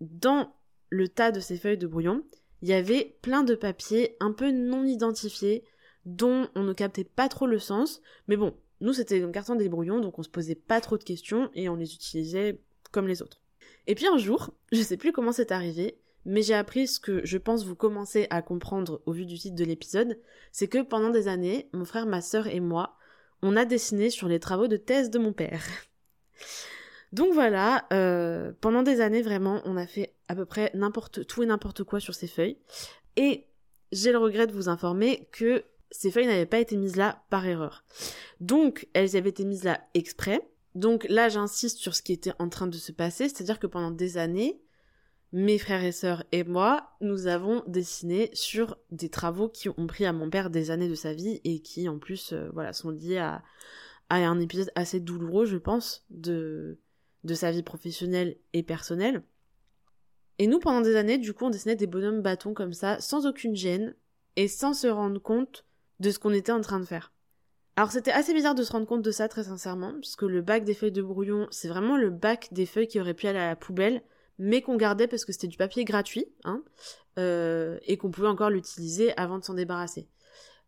Dans 0.00 0.52
le 0.88 1.08
tas 1.08 1.30
de 1.30 1.40
ces 1.40 1.56
feuilles 1.56 1.78
de 1.78 1.86
brouillon 1.86 2.24
il 2.62 2.68
y 2.68 2.74
avait 2.74 3.16
plein 3.22 3.42
de 3.42 3.54
papiers 3.54 4.16
un 4.20 4.32
peu 4.32 4.50
non 4.50 4.84
identifiés 4.84 5.64
dont 6.04 6.48
on 6.54 6.62
ne 6.62 6.72
captait 6.72 7.04
pas 7.04 7.28
trop 7.28 7.46
le 7.46 7.58
sens. 7.58 8.02
Mais 8.28 8.36
bon 8.36 8.54
nous 8.80 8.92
c'était 8.92 9.22
un 9.22 9.30
carton 9.30 9.54
des 9.54 9.68
brouillons 9.68 10.00
donc 10.00 10.18
on 10.18 10.22
se 10.22 10.28
posait 10.28 10.54
pas 10.54 10.80
trop 10.80 10.98
de 10.98 11.04
questions 11.04 11.50
et 11.54 11.68
on 11.68 11.76
les 11.76 11.94
utilisait 11.94 12.60
comme 12.90 13.08
les 13.08 13.22
autres 13.22 13.40
et 13.86 13.94
puis 13.94 14.06
un 14.06 14.18
jour 14.18 14.54
je 14.72 14.82
sais 14.82 14.96
plus 14.96 15.12
comment 15.12 15.32
c'est 15.32 15.52
arrivé 15.52 15.98
mais 16.24 16.42
j'ai 16.42 16.54
appris 16.54 16.86
ce 16.86 17.00
que 17.00 17.24
je 17.24 17.38
pense 17.38 17.64
vous 17.64 17.74
commencez 17.74 18.26
à 18.30 18.42
comprendre 18.42 19.02
au 19.06 19.12
vu 19.12 19.24
du 19.24 19.38
titre 19.38 19.56
de 19.56 19.64
l'épisode, 19.64 20.18
c'est 20.52 20.68
que 20.68 20.82
pendant 20.82 21.10
des 21.10 21.28
années, 21.28 21.68
mon 21.72 21.84
frère, 21.84 22.06
ma 22.06 22.20
sœur 22.20 22.46
et 22.46 22.60
moi, 22.60 22.96
on 23.42 23.56
a 23.56 23.64
dessiné 23.64 24.10
sur 24.10 24.28
les 24.28 24.40
travaux 24.40 24.68
de 24.68 24.76
thèse 24.76 25.10
de 25.10 25.18
mon 25.18 25.32
père. 25.32 25.64
Donc 27.12 27.32
voilà, 27.32 27.86
euh, 27.92 28.52
pendant 28.60 28.82
des 28.82 29.00
années 29.00 29.22
vraiment, 29.22 29.62
on 29.64 29.76
a 29.76 29.86
fait 29.86 30.14
à 30.28 30.36
peu 30.36 30.44
près 30.44 30.70
n'importe 30.74 31.26
tout 31.26 31.42
et 31.42 31.46
n'importe 31.46 31.82
quoi 31.82 31.98
sur 31.98 32.14
ces 32.14 32.28
feuilles. 32.28 32.58
Et 33.16 33.46
j'ai 33.90 34.12
le 34.12 34.18
regret 34.18 34.46
de 34.46 34.52
vous 34.52 34.68
informer 34.68 35.28
que 35.32 35.64
ces 35.90 36.12
feuilles 36.12 36.28
n'avaient 36.28 36.46
pas 36.46 36.60
été 36.60 36.76
mises 36.76 36.94
là 36.94 37.24
par 37.30 37.46
erreur. 37.46 37.84
Donc 38.38 38.86
elles 38.92 39.16
avaient 39.16 39.30
été 39.30 39.44
mises 39.44 39.64
là 39.64 39.80
exprès. 39.94 40.40
Donc 40.74 41.06
là 41.08 41.28
j'insiste 41.28 41.78
sur 41.78 41.94
ce 41.94 42.02
qui 42.02 42.12
était 42.12 42.32
en 42.38 42.48
train 42.48 42.66
de 42.66 42.76
se 42.76 42.92
passer, 42.92 43.28
c'est-à-dire 43.28 43.58
que 43.58 43.66
pendant 43.66 43.90
des 43.90 44.18
années, 44.18 44.60
mes 45.32 45.58
frères 45.58 45.84
et 45.84 45.92
sœurs 45.92 46.24
et 46.32 46.44
moi, 46.44 46.90
nous 47.00 47.26
avons 47.26 47.62
dessiné 47.66 48.30
sur 48.32 48.76
des 48.90 49.08
travaux 49.08 49.48
qui 49.48 49.68
ont 49.68 49.86
pris 49.86 50.04
à 50.04 50.12
mon 50.12 50.28
père 50.28 50.50
des 50.50 50.70
années 50.70 50.88
de 50.88 50.94
sa 50.94 51.12
vie 51.12 51.40
et 51.44 51.60
qui 51.60 51.88
en 51.88 51.98
plus 51.98 52.32
euh, 52.32 52.50
voilà 52.52 52.72
sont 52.72 52.90
liés 52.90 53.18
à, 53.18 53.42
un 54.08 54.40
épisode 54.40 54.72
assez 54.74 54.98
douloureux, 54.98 55.46
je 55.46 55.56
pense, 55.56 56.04
de, 56.10 56.80
de 57.22 57.34
sa 57.34 57.52
vie 57.52 57.62
professionnelle 57.62 58.36
et 58.52 58.64
personnelle. 58.64 59.22
Et 60.40 60.48
nous, 60.48 60.58
pendant 60.58 60.80
des 60.80 60.96
années, 60.96 61.18
du 61.18 61.32
coup, 61.32 61.44
on 61.44 61.50
dessinait 61.50 61.76
des 61.76 61.86
bonhommes 61.86 62.20
bâtons 62.20 62.52
comme 62.52 62.72
ça, 62.72 63.00
sans 63.00 63.26
aucune 63.26 63.54
gêne, 63.54 63.94
et 64.34 64.48
sans 64.48 64.74
se 64.74 64.88
rendre 64.88 65.20
compte 65.20 65.64
de 66.00 66.10
ce 66.10 66.18
qu'on 66.18 66.32
était 66.32 66.50
en 66.50 66.60
train 66.60 66.80
de 66.80 66.86
faire. 66.86 67.12
Alors 67.76 67.92
c'était 67.92 68.10
assez 68.10 68.34
bizarre 68.34 68.54
de 68.54 68.62
se 68.62 68.72
rendre 68.72 68.86
compte 68.86 69.02
de 69.02 69.10
ça, 69.10 69.28
très 69.28 69.44
sincèrement, 69.44 69.94
puisque 70.00 70.22
le 70.22 70.42
bac 70.42 70.64
des 70.64 70.74
feuilles 70.74 70.92
de 70.92 71.02
brouillon, 71.02 71.46
c'est 71.50 71.68
vraiment 71.68 71.96
le 71.96 72.10
bac 72.10 72.48
des 72.52 72.66
feuilles 72.66 72.88
qui 72.88 73.00
auraient 73.00 73.14
pu 73.14 73.26
aller 73.26 73.38
à 73.38 73.48
la 73.48 73.56
poubelle, 73.56 74.02
mais 74.38 74.60
qu'on 74.62 74.76
gardait 74.76 75.06
parce 75.06 75.24
que 75.24 75.32
c'était 75.32 75.48
du 75.48 75.56
papier 75.56 75.84
gratuit, 75.84 76.26
hein, 76.44 76.62
euh, 77.18 77.78
et 77.86 77.96
qu'on 77.96 78.10
pouvait 78.10 78.28
encore 78.28 78.50
l'utiliser 78.50 79.16
avant 79.16 79.38
de 79.38 79.44
s'en 79.44 79.54
débarrasser. 79.54 80.08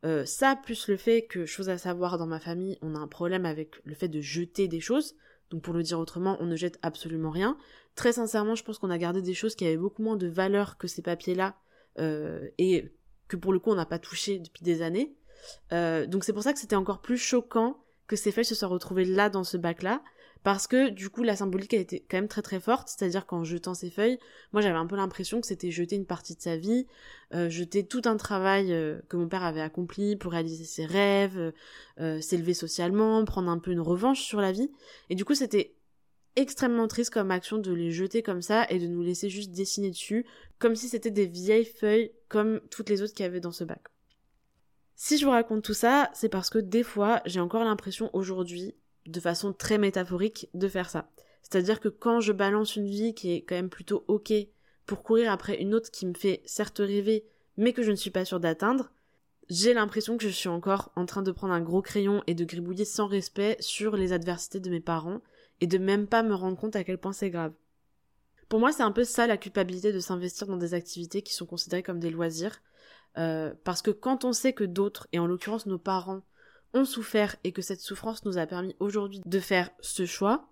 Euh, 0.05 0.25
ça, 0.25 0.57
plus 0.57 0.89
le 0.89 0.97
fait 0.97 1.27
que, 1.27 1.47
chose 1.47 1.69
à 1.69 1.79
savoir 1.79 2.19
dans 2.19 2.27
ma 2.27 2.41
famille, 2.41 2.79
on 2.83 2.95
a 2.95 2.99
un 2.99 3.09
problème 3.09 3.47
avec 3.47 3.75
le 3.85 3.95
fait 3.95 4.09
de 4.09 4.21
jeter 4.21 4.69
des 4.69 4.81
choses. 4.81 5.15
Donc 5.51 5.63
pour 5.63 5.75
le 5.75 5.83
dire 5.83 5.99
autrement, 5.99 6.37
on 6.41 6.47
ne 6.47 6.57
jette 6.57 6.79
absolument 6.83 7.31
rien. 7.31 7.57
Très 7.95 8.13
sincèrement, 8.13 8.55
je 8.55 8.65
pense 8.65 8.79
qu'on 8.79 8.91
a 8.91 8.99
gardé 8.99 9.23
des 9.23 9.35
choses 9.35 9.55
qui 9.55 9.67
avaient 9.67 9.77
beaucoup 9.77 10.03
moins 10.03 10.17
de 10.17 10.27
valeur 10.27 10.79
que 10.79 10.89
ces 10.89 11.03
papiers-là, 11.03 11.57
euh, 11.99 12.49
et 12.59 12.91
que 13.29 13.37
pour 13.37 13.53
le 13.53 13.59
coup 13.59 13.71
on 13.71 13.75
n'a 13.75 13.87
pas 13.87 13.99
touché 13.99 14.39
depuis 14.39 14.65
des 14.65 14.83
années. 14.83 15.15
Donc 15.71 16.25
c'est 16.25 16.33
pour 16.33 16.43
ça 16.43 16.53
que 16.53 16.59
c'était 16.59 16.77
encore 16.77 17.00
plus 17.00 17.19
choquant 17.19 17.83
que 18.06 18.17
ces 18.17 18.33
feuilles 18.33 18.44
se 18.44 18.55
soient 18.55 18.69
retrouvées 18.69 19.05
là 19.05 19.31
dans 19.31 19.44
ce 19.44 19.56
bac-là, 19.56 20.03
parce 20.43 20.67
que 20.67 20.89
du 20.91 21.09
coup 21.09 21.23
la 21.23 21.37
symbolique 21.37 21.75
a 21.75 21.79
été 21.79 22.00
quand 22.00 22.17
même 22.17 22.29
très 22.29 22.43
très 22.43 22.61
forte, 22.61 22.89
c'est-à-dire 22.89 23.27
qu'en 23.27 23.44
jetant 23.44 23.75
ces 23.75 23.91
feuilles, 23.91 24.19
moi 24.53 24.61
j'avais 24.61 24.77
un 24.77 24.87
peu 24.87 24.97
l'impression 24.97 25.41
que 25.41 25.47
c'était 25.47 25.71
jeter 25.71 25.97
une 25.97 26.06
partie 26.06 26.35
de 26.35 26.41
sa 26.41 26.56
vie, 26.56 26.87
euh, 27.35 27.49
jeter 27.49 27.87
tout 27.87 28.03
un 28.05 28.17
travail 28.17 28.73
euh, 28.73 29.00
que 29.09 29.17
mon 29.17 29.29
père 29.29 29.44
avait 29.44 29.61
accompli 29.61 30.17
pour 30.17 30.33
réaliser 30.33 30.65
ses 30.65 30.85
rêves, 30.85 31.53
euh, 32.00 32.21
s'élever 32.21 32.55
socialement, 32.55 33.25
prendre 33.25 33.50
un 33.50 33.59
peu 33.59 33.71
une 33.71 33.81
revanche 33.81 34.23
sur 34.23 34.41
la 34.41 34.53
vie, 34.53 34.70
et 35.11 35.15
du 35.15 35.25
coup 35.25 35.34
c'était 35.34 35.75
extrêmement 36.34 36.89
triste 36.89 37.11
comme 37.11 37.31
action 37.31 37.58
de 37.58 37.72
les 37.72 37.93
jeter 37.93 38.22
comme 38.22 38.43
ça 38.43 38.67
et 38.69 38.79
de 38.79 38.87
nous 38.87 39.03
laisser 39.03 39.29
juste 39.29 39.53
dessiner 39.53 39.91
dessus, 39.91 40.27
comme 40.58 40.75
si 40.77 40.89
c'était 40.89 41.11
des 41.11 41.27
vieilles 41.27 41.67
feuilles 41.67 42.13
comme 42.29 42.61
toutes 42.70 42.89
les 42.89 43.03
autres 43.03 43.13
qu'il 43.13 43.25
y 43.25 43.29
avait 43.29 43.41
dans 43.41 43.53
ce 43.53 43.65
bac. 43.65 43.92
Si 45.05 45.19
je 45.19 45.25
vous 45.25 45.32
raconte 45.32 45.65
tout 45.65 45.75
ça, 45.75 46.13
c'est 46.15 46.29
parce 46.29 46.49
que 46.49 46.61
des 46.61 46.85
fois, 46.85 47.23
j'ai 47.27 47.41
encore 47.41 47.65
l'impression 47.65 48.09
aujourd'hui 48.13 48.77
de 49.06 49.19
façon 49.19 49.53
très 49.53 49.77
métaphorique 49.77 50.49
de 50.55 50.69
faire 50.69 50.89
ça. 50.89 51.11
C'est-à-dire 51.43 51.81
que 51.81 51.89
quand 51.89 52.21
je 52.21 52.31
balance 52.31 52.77
une 52.77 52.87
vie 52.87 53.13
qui 53.13 53.32
est 53.32 53.43
quand 53.43 53.56
même 53.56 53.69
plutôt 53.69 54.05
ok 54.06 54.32
pour 54.87 55.03
courir 55.03 55.32
après 55.32 55.61
une 55.61 55.75
autre 55.75 55.91
qui 55.91 56.06
me 56.06 56.15
fait 56.15 56.41
certes 56.47 56.79
rêver 56.79 57.25
mais 57.56 57.73
que 57.73 57.82
je 57.82 57.91
ne 57.91 57.97
suis 57.97 58.13
pas 58.13 58.25
sûre 58.25 58.39
d'atteindre, 58.39 58.93
j'ai 59.51 59.75
l'impression 59.75 60.17
que 60.17 60.23
je 60.23 60.29
suis 60.29 60.49
encore 60.49 60.93
en 60.94 61.05
train 61.05 61.23
de 61.23 61.32
prendre 61.32 61.53
un 61.53 61.63
gros 61.63 61.82
crayon 61.82 62.23
et 62.29 62.35
de 62.35 62.44
gribouiller 62.44 62.85
sans 62.85 63.09
respect 63.09 63.56
sur 63.59 63.97
les 63.97 64.13
adversités 64.13 64.61
de 64.61 64.71
mes 64.71 64.79
parents 64.79 65.21
et 65.61 65.67
de 65.67 65.79
même 65.79 66.06
pas 66.06 66.23
me 66.23 66.37
rendre 66.37 66.56
compte 66.56 66.77
à 66.77 66.85
quel 66.85 66.99
point 66.99 67.13
c'est 67.13 67.31
grave. 67.31 67.55
Pour 68.49 68.61
moi, 68.61 68.71
c'est 68.71 68.85
un 68.85 68.93
peu 68.93 69.03
ça 69.03 69.27
la 69.27 69.37
culpabilité 69.37 69.93
de 69.93 69.99
s'investir 69.99 70.47
dans 70.47 70.59
des 70.59 70.75
activités 70.75 71.23
qui 71.23 71.35
sont 71.35 71.47
considérées 71.47 71.82
comme 71.82 71.99
des 71.99 72.11
loisirs, 72.11 72.63
euh, 73.19 73.53
parce 73.65 73.83
que 73.83 73.91
quand 73.91 74.25
on 74.25 74.33
sait 74.33 74.53
que 74.53 74.65
d'autres, 74.65 75.07
et 75.13 75.19
en 75.19 75.27
l'occurrence 75.27 75.67
nos 75.67 75.79
parents, 75.79 76.23
ont 76.75 76.85
souffert 76.85 77.37
et 77.45 77.53
que 77.53 77.63
cette 77.63 77.81
souffrance 77.81 78.25
nous 78.25 78.39
a 78.39 78.47
permis 78.47 78.75
aujourd'hui 78.81 79.21
de 79.25 79.41
faire 79.41 79.71
ce 79.81 80.07
choix, 80.07 80.49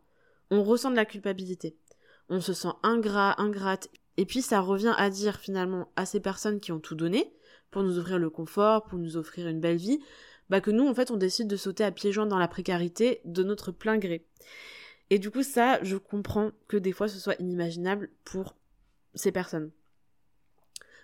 on 0.51 0.63
ressent 0.63 0.91
de 0.91 0.97
la 0.97 1.07
culpabilité. 1.07 1.77
On 2.29 2.41
se 2.41 2.53
sent 2.53 2.69
ingrat, 2.83 3.41
ingrate, 3.41 3.89
et 4.17 4.27
puis 4.27 4.43
ça 4.43 4.61
revient 4.61 4.95
à 4.99 5.11
dire 5.11 5.39
finalement 5.39 5.91
à 5.97 6.05
ces 6.05 6.21
personnes 6.21 6.61
qui 6.61 6.73
ont 6.73 6.81
tout 6.81 6.95
donné 6.95 7.33
pour 7.71 7.83
nous 7.83 7.99
offrir 7.99 8.19
le 8.19 8.31
confort, 8.31 8.85
pour 8.85 8.99
nous 8.99 9.17
offrir 9.17 9.49
une 9.49 9.61
belle 9.61 9.77
vie, 9.77 10.01
bah 10.51 10.61
que 10.61 10.71
nous 10.71 10.87
en 10.87 10.95
fait 10.95 11.11
on 11.11 11.17
décide 11.17 11.49
de 11.49 11.57
sauter 11.57 11.85
à 11.85 11.93
pieds 11.93 12.13
joints 12.13 12.27
dans 12.27 12.39
la 12.39 12.49
précarité 12.49 13.21
de 13.25 13.43
notre 13.43 13.71
plein 13.71 13.99
gré. 13.99 14.27
Et 15.09 15.19
du 15.19 15.31
coup 15.31 15.43
ça, 15.43 15.83
je 15.83 15.97
comprends 15.97 16.51
que 16.69 16.77
des 16.77 16.93
fois 16.93 17.09
ce 17.09 17.19
soit 17.19 17.41
inimaginable 17.41 18.11
pour 18.25 18.57
ces 19.15 19.33
personnes. 19.33 19.71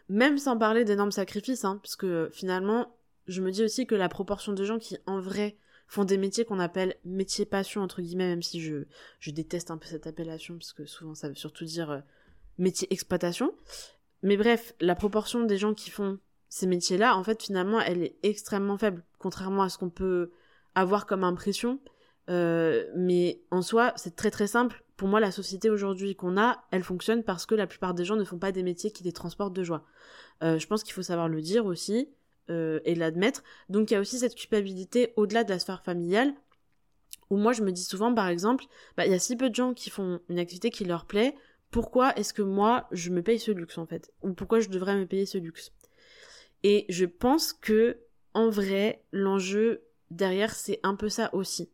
Même 0.08 0.38
sans 0.38 0.56
parler 0.56 0.84
d'énormes 0.84 1.12
sacrifices, 1.12 1.64
hein, 1.64 1.78
parce 1.82 1.96
que 1.96 2.28
finalement 2.32 2.96
je 3.26 3.42
me 3.42 3.50
dis 3.50 3.64
aussi 3.64 3.86
que 3.88 3.96
la 3.96 4.08
proportion 4.08 4.52
de 4.52 4.64
gens 4.64 4.78
qui 4.78 4.96
en 5.06 5.18
vrai 5.18 5.56
font 5.88 6.04
des 6.04 6.16
métiers 6.16 6.44
qu'on 6.44 6.60
appelle 6.60 6.94
métiers 7.04 7.44
passion 7.44 7.80
entre 7.82 8.00
guillemets 8.00 8.28
même 8.28 8.42
si 8.42 8.60
je, 8.60 8.84
je 9.18 9.30
déteste 9.32 9.72
un 9.72 9.78
peu 9.78 9.86
cette 9.86 10.06
appellation 10.06 10.54
parce 10.54 10.72
que 10.72 10.86
souvent 10.86 11.14
ça 11.14 11.28
veut 11.28 11.34
surtout 11.34 11.64
dire 11.64 11.90
euh, 11.90 12.00
métier 12.56 12.86
exploitation 12.92 13.52
mais 14.22 14.36
bref 14.36 14.74
la 14.80 14.94
proportion 14.94 15.44
des 15.44 15.58
gens 15.58 15.74
qui 15.74 15.90
font 15.90 16.20
ces 16.48 16.66
métiers-là, 16.66 17.16
en 17.16 17.24
fait, 17.24 17.42
finalement, 17.42 17.80
elle 17.80 18.02
est 18.02 18.16
extrêmement 18.22 18.78
faible, 18.78 19.04
contrairement 19.18 19.62
à 19.62 19.68
ce 19.68 19.78
qu'on 19.78 19.90
peut 19.90 20.30
avoir 20.74 21.06
comme 21.06 21.24
impression. 21.24 21.80
Euh, 22.30 22.84
mais 22.94 23.42
en 23.50 23.62
soi, 23.62 23.92
c'est 23.96 24.16
très 24.16 24.30
très 24.30 24.46
simple. 24.46 24.82
Pour 24.96 25.08
moi, 25.08 25.20
la 25.20 25.30
société 25.30 25.68
aujourd'hui 25.68 26.14
qu'on 26.14 26.38
a, 26.38 26.64
elle 26.70 26.82
fonctionne 26.82 27.22
parce 27.22 27.44
que 27.44 27.54
la 27.54 27.66
plupart 27.66 27.92
des 27.92 28.04
gens 28.04 28.16
ne 28.16 28.24
font 28.24 28.38
pas 28.38 28.52
des 28.52 28.62
métiers 28.62 28.90
qui 28.90 29.04
les 29.04 29.12
transportent 29.12 29.52
de 29.52 29.62
joie. 29.62 29.84
Euh, 30.42 30.58
je 30.58 30.66
pense 30.66 30.82
qu'il 30.82 30.94
faut 30.94 31.02
savoir 31.02 31.28
le 31.28 31.42
dire 31.42 31.66
aussi 31.66 32.08
euh, 32.48 32.80
et 32.84 32.94
l'admettre. 32.94 33.42
Donc 33.68 33.90
il 33.90 33.94
y 33.94 33.96
a 33.96 34.00
aussi 34.00 34.18
cette 34.18 34.34
culpabilité 34.34 35.12
au-delà 35.16 35.44
de 35.44 35.50
la 35.50 35.58
sphère 35.58 35.82
familiale, 35.82 36.32
où 37.28 37.36
moi 37.36 37.52
je 37.52 37.62
me 37.62 37.72
dis 37.72 37.84
souvent, 37.84 38.14
par 38.14 38.28
exemple, 38.28 38.64
bah, 38.96 39.04
il 39.04 39.12
y 39.12 39.14
a 39.14 39.18
si 39.18 39.36
peu 39.36 39.50
de 39.50 39.54
gens 39.54 39.74
qui 39.74 39.90
font 39.90 40.20
une 40.30 40.38
activité 40.38 40.70
qui 40.70 40.84
leur 40.84 41.04
plaît, 41.04 41.34
pourquoi 41.70 42.16
est-ce 42.16 42.32
que 42.32 42.42
moi 42.42 42.86
je 42.92 43.10
me 43.10 43.22
paye 43.22 43.38
ce 43.38 43.50
luxe 43.50 43.76
en 43.76 43.86
fait? 43.86 44.12
Ou 44.22 44.32
pourquoi 44.32 44.60
je 44.60 44.68
devrais 44.68 44.96
me 44.96 45.06
payer 45.06 45.26
ce 45.26 45.36
luxe? 45.36 45.72
Et 46.62 46.86
je 46.88 47.04
pense 47.04 47.52
que 47.52 47.98
en 48.32 48.48
vrai, 48.48 49.02
l'enjeu 49.12 49.82
derrière 50.10 50.54
c'est 50.54 50.80
un 50.82 50.94
peu 50.94 51.08
ça 51.08 51.34
aussi 51.34 51.70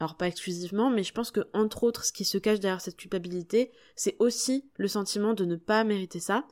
alors 0.00 0.16
pas 0.16 0.26
exclusivement, 0.26 0.90
mais 0.90 1.02
je 1.02 1.12
pense 1.12 1.30
que 1.30 1.46
entre 1.52 1.84
autres, 1.84 2.04
ce 2.04 2.12
qui 2.12 2.24
se 2.24 2.38
cache 2.38 2.58
derrière 2.58 2.80
cette 2.80 2.96
culpabilité, 2.96 3.70
c'est 3.96 4.16
aussi 4.18 4.70
le 4.78 4.88
sentiment 4.88 5.34
de 5.34 5.44
ne 5.44 5.56
pas 5.56 5.84
mériter 5.84 6.20
ça. 6.20 6.46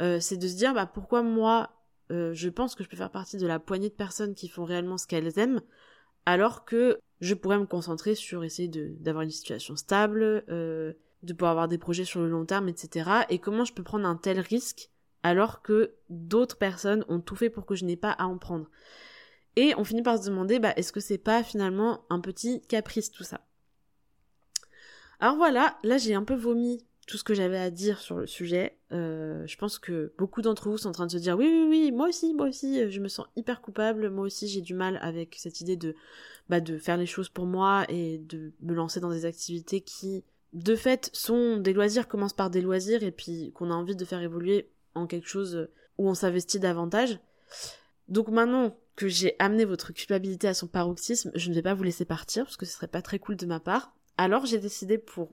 Euh, 0.00 0.20
c'est 0.20 0.38
de 0.38 0.48
se 0.48 0.56
dire, 0.56 0.72
bah 0.72 0.86
pourquoi 0.86 1.22
moi, 1.22 1.70
euh, 2.10 2.32
je 2.32 2.48
pense 2.48 2.74
que 2.74 2.82
je 2.82 2.88
peux 2.88 2.96
faire 2.96 3.10
partie 3.10 3.36
de 3.36 3.46
la 3.46 3.58
poignée 3.58 3.90
de 3.90 3.94
personnes 3.94 4.34
qui 4.34 4.48
font 4.48 4.64
réellement 4.64 4.96
ce 4.96 5.06
qu'elles 5.06 5.38
aiment, 5.38 5.60
alors 6.24 6.64
que 6.64 6.98
je 7.20 7.34
pourrais 7.34 7.58
me 7.58 7.66
concentrer 7.66 8.14
sur 8.14 8.42
essayer 8.42 8.68
d'avoir 8.68 9.22
une 9.22 9.30
situation 9.30 9.76
stable, 9.76 10.42
euh, 10.48 10.94
de 11.22 11.32
pouvoir 11.34 11.50
avoir 11.52 11.68
des 11.68 11.78
projets 11.78 12.04
sur 12.04 12.20
le 12.20 12.30
long 12.30 12.46
terme, 12.46 12.68
etc. 12.70 13.26
Et 13.28 13.38
comment 13.38 13.66
je 13.66 13.74
peux 13.74 13.82
prendre 13.82 14.08
un 14.08 14.16
tel 14.16 14.40
risque 14.40 14.88
alors 15.22 15.60
que 15.60 15.92
d'autres 16.08 16.56
personnes 16.56 17.04
ont 17.08 17.20
tout 17.20 17.36
fait 17.36 17.50
pour 17.50 17.66
que 17.66 17.74
je 17.74 17.84
n'ai 17.84 17.96
pas 17.96 18.12
à 18.12 18.24
en 18.24 18.38
prendre? 18.38 18.66
Et 19.56 19.74
on 19.76 19.84
finit 19.84 20.02
par 20.02 20.18
se 20.18 20.28
demander, 20.28 20.58
bah, 20.58 20.72
est-ce 20.76 20.92
que 20.92 21.00
c'est 21.00 21.18
pas 21.18 21.42
finalement 21.42 22.04
un 22.10 22.20
petit 22.20 22.60
caprice 22.62 23.10
tout 23.10 23.24
ça? 23.24 23.40
Alors 25.20 25.36
voilà, 25.36 25.78
là 25.84 25.96
j'ai 25.96 26.14
un 26.14 26.24
peu 26.24 26.34
vomi 26.34 26.84
tout 27.06 27.18
ce 27.18 27.24
que 27.24 27.34
j'avais 27.34 27.58
à 27.58 27.70
dire 27.70 28.00
sur 28.00 28.16
le 28.16 28.26
sujet. 28.26 28.76
Euh, 28.92 29.46
je 29.46 29.56
pense 29.56 29.78
que 29.78 30.12
beaucoup 30.18 30.42
d'entre 30.42 30.68
vous 30.68 30.78
sont 30.78 30.88
en 30.88 30.92
train 30.92 31.06
de 31.06 31.12
se 31.12 31.18
dire 31.18 31.36
oui, 31.36 31.46
oui, 31.46 31.66
oui, 31.68 31.92
moi 31.92 32.08
aussi, 32.08 32.34
moi 32.34 32.48
aussi, 32.48 32.90
je 32.90 33.00
me 33.00 33.08
sens 33.08 33.26
hyper 33.36 33.60
coupable, 33.60 34.10
moi 34.10 34.24
aussi 34.24 34.48
j'ai 34.48 34.60
du 34.60 34.74
mal 34.74 34.98
avec 35.02 35.36
cette 35.38 35.60
idée 35.60 35.76
de, 35.76 35.94
bah, 36.48 36.60
de 36.60 36.78
faire 36.78 36.96
les 36.96 37.06
choses 37.06 37.28
pour 37.28 37.46
moi 37.46 37.84
et 37.88 38.18
de 38.18 38.52
me 38.62 38.74
lancer 38.74 39.00
dans 39.00 39.10
des 39.10 39.24
activités 39.24 39.80
qui, 39.80 40.24
de 40.52 40.76
fait, 40.76 41.10
sont 41.12 41.58
des 41.58 41.72
loisirs, 41.72 42.08
commencent 42.08 42.32
par 42.32 42.50
des 42.50 42.60
loisirs 42.60 43.02
et 43.02 43.12
puis 43.12 43.52
qu'on 43.54 43.70
a 43.70 43.74
envie 43.74 43.96
de 43.96 44.04
faire 44.04 44.22
évoluer 44.22 44.70
en 44.94 45.06
quelque 45.06 45.28
chose 45.28 45.68
où 45.98 46.08
on 46.08 46.14
s'investit 46.14 46.60
davantage. 46.60 47.18
Donc 48.08 48.28
maintenant 48.28 48.76
que 48.96 49.08
j'ai 49.08 49.34
amené 49.38 49.64
votre 49.64 49.92
culpabilité 49.92 50.46
à 50.48 50.54
son 50.54 50.66
paroxysme, 50.66 51.30
je 51.34 51.48
ne 51.48 51.54
vais 51.54 51.62
pas 51.62 51.74
vous 51.74 51.82
laisser 51.82 52.04
partir 52.04 52.44
parce 52.44 52.56
que 52.56 52.66
ce 52.66 52.74
serait 52.74 52.88
pas 52.88 53.02
très 53.02 53.18
cool 53.18 53.36
de 53.36 53.46
ma 53.46 53.60
part. 53.60 53.94
Alors 54.16 54.46
j'ai 54.46 54.58
décidé 54.58 54.98
pour 54.98 55.32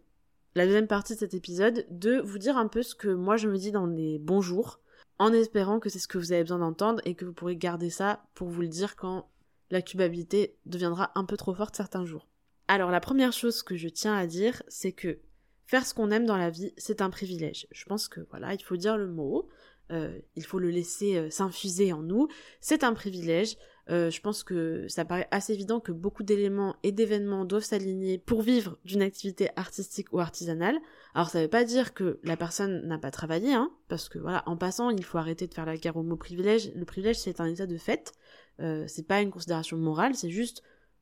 la 0.56 0.66
deuxième 0.66 0.88
partie 0.88 1.14
de 1.14 1.20
cet 1.20 1.34
épisode 1.34 1.86
de 1.90 2.20
vous 2.20 2.38
dire 2.38 2.58
un 2.58 2.68
peu 2.68 2.84
ce 2.84 2.96
que 2.96 3.08
moi 3.08 3.38
je 3.38 3.48
me 3.48 3.58
dis 3.58 3.72
dans 3.72 3.86
les 3.86 4.20
bons 4.20 4.42
jours, 4.42 4.80
en 5.20 5.32
espérant 5.34 5.80
que 5.80 5.90
c'est 5.90 6.00
ce 6.00 6.08
que 6.08 6.18
vous 6.18 6.32
avez 6.32 6.44
besoin 6.44 6.60
d'entendre 6.60 7.02
et 7.06 7.16
que 7.16 7.26
vous 7.26 7.34
pourrez 7.34 7.56
garder 7.56 7.90
ça 7.90 8.26
pour 8.34 8.50
vous 8.50 8.62
le 8.62 8.68
dire 8.68 8.96
quand 8.96 9.30
la 9.70 9.82
culpabilité 9.82 10.58
deviendra 10.66 11.12
un 11.16 11.26
peu 11.26 11.38
trop 11.38 11.54
forte 11.54 11.76
certains 11.76 12.06
jours. 12.06 12.28
Alors 12.68 12.92
la 12.92 13.00
première 13.00 13.34
chose 13.34 13.64
que 13.64 13.76
je 13.76 13.88
tiens 13.88 14.16
à 14.16 14.26
dire, 14.28 14.64
c'est 14.68 14.92
que 14.92 15.20
faire 15.66 15.86
ce 15.86 15.94
qu'on 15.94 16.12
aime 16.12 16.26
dans 16.26 16.38
la 16.38 16.50
vie, 16.50 16.74
c'est 16.78 17.02
un 17.02 17.10
privilège. 17.10 17.68
Je 17.72 17.86
pense 17.86 18.08
que 18.08 18.22
voilà, 18.30 18.54
il 18.54 18.62
faut 18.62 18.78
dire 18.78 18.98
le 18.98 19.08
mot. 19.08 19.48
Euh, 19.92 20.20
il 20.36 20.46
faut 20.46 20.60
le 20.60 20.70
laisser 20.70 21.18
euh, 21.18 21.30
s'infuser 21.30 21.94
en 21.94 22.02
nous. 22.02 22.28
C'est 22.60 22.84
un 22.84 22.94
privilège. 22.94 23.58
Euh, 23.90 24.10
je 24.10 24.22
pense 24.22 24.44
que 24.44 24.88
ça 24.88 25.06
paraît 25.06 25.28
assez 25.32 25.54
évident 25.54 25.80
que 25.80 25.92
beaucoup 25.92 26.24
d'éléments 26.24 26.76
et 26.84 26.92
d'événements 26.92 27.46
doivent 27.46 27.64
s'aligner 27.64 28.18
pour 28.18 28.42
vivre 28.42 28.78
d'une 28.86 29.02
activité 29.02 29.50
artistique 29.56 30.14
ou 30.14 30.20
artisanale. 30.20 30.78
Alors 31.14 31.30
ça 31.30 31.40
ne 31.40 31.44
veut 31.44 31.50
pas 31.50 31.66
dire 31.66 31.94
que 31.94 32.20
la 32.24 32.38
personne 32.38 32.88
n'a 32.88 33.00
pas 33.00 33.12
travaillé, 33.12 33.54
hein, 33.54 33.72
parce 33.90 34.08
que 34.08 34.20
voilà, 34.20 34.44
en 34.46 34.56
passant, 34.56 34.92
il 34.92 35.04
faut 35.04 35.18
arrêter 35.18 35.48
de 35.48 35.54
faire 35.54 35.66
la 35.66 35.78
guerre 35.78 35.98
au 35.98 36.04
mot 36.04 36.16
privilège. 36.16 36.72
Le 36.76 36.86
privilège, 36.86 37.20
c'est 37.20 37.42
un 37.42 37.46
état 37.46 37.66
de 37.66 37.78
fait. 37.78 38.14
Euh, 38.60 38.86
c'est 38.88 39.08
pas 39.08 39.22
une 39.22 39.32
considération 39.32 39.78
morale, 39.78 40.16
c'est 40.16 40.30
juste, 40.30 40.62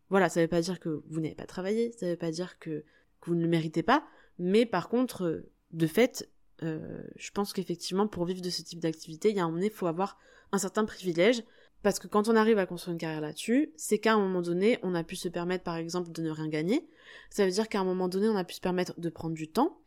voilà, 0.10 0.30
ça 0.30 0.40
ne 0.40 0.46
veut 0.46 0.50
pas 0.50 0.62
dire 0.62 0.80
que 0.80 1.04
vous 1.10 1.20
n'avez 1.20 1.36
pas 1.36 1.46
travaillé, 1.46 1.92
ça 1.92 2.06
ne 2.06 2.12
veut 2.12 2.18
pas 2.18 2.32
dire 2.32 2.58
que, 2.60 2.84
que 3.22 3.30
vous 3.30 3.36
ne 3.36 3.42
le 3.42 3.50
méritez 3.50 3.84
pas, 3.84 4.06
mais 4.38 4.66
par 4.66 4.88
contre, 4.88 5.44
de 5.72 5.88
fait, 5.88 6.30
euh, 6.64 7.02
je 7.16 7.32
pense 7.32 7.54
qu'effectivement, 7.54 8.08
pour 8.08 8.26
vivre 8.26 8.42
de 8.42 8.50
ce 8.50 8.62
type 8.62 8.80
d'activité, 8.80 9.30
il 9.30 9.36
y 9.36 9.40
a 9.40 9.44
un 9.44 9.50
moment 9.50 9.62
il 9.62 9.70
faut 9.70 9.88
avoir 9.88 10.18
un 10.52 10.58
certain 10.58 10.86
privilège. 10.86 11.44
Parce 11.82 11.98
que 11.98 12.08
quand 12.08 12.28
on 12.28 12.36
arrive 12.36 12.58
à 12.58 12.66
construire 12.66 12.94
une 12.94 13.00
carrière 13.00 13.22
là-dessus, 13.22 13.72
c'est 13.78 14.00
qu'à 14.00 14.14
un 14.14 14.20
moment 14.20 14.42
donné, 14.42 14.80
on 14.84 14.96
a 14.96 15.04
pu 15.04 15.16
se 15.16 15.30
permettre, 15.30 15.64
par 15.64 15.78
exemple, 15.78 16.12
de 16.12 16.22
ne 16.22 16.30
rien 16.30 16.50
gagner. 16.50 16.86
Ça 17.30 17.46
veut 17.46 17.52
dire 17.52 17.70
qu'à 17.70 17.80
un 17.80 17.86
moment 17.86 18.10
donné, 18.10 18.28
on 18.28 18.36
a 18.36 18.44
pu 18.44 18.56
se 18.56 18.62
permettre 18.62 19.00
de 19.00 19.10
prendre 19.10 19.34
du 19.34 19.50
temps, 19.50 19.80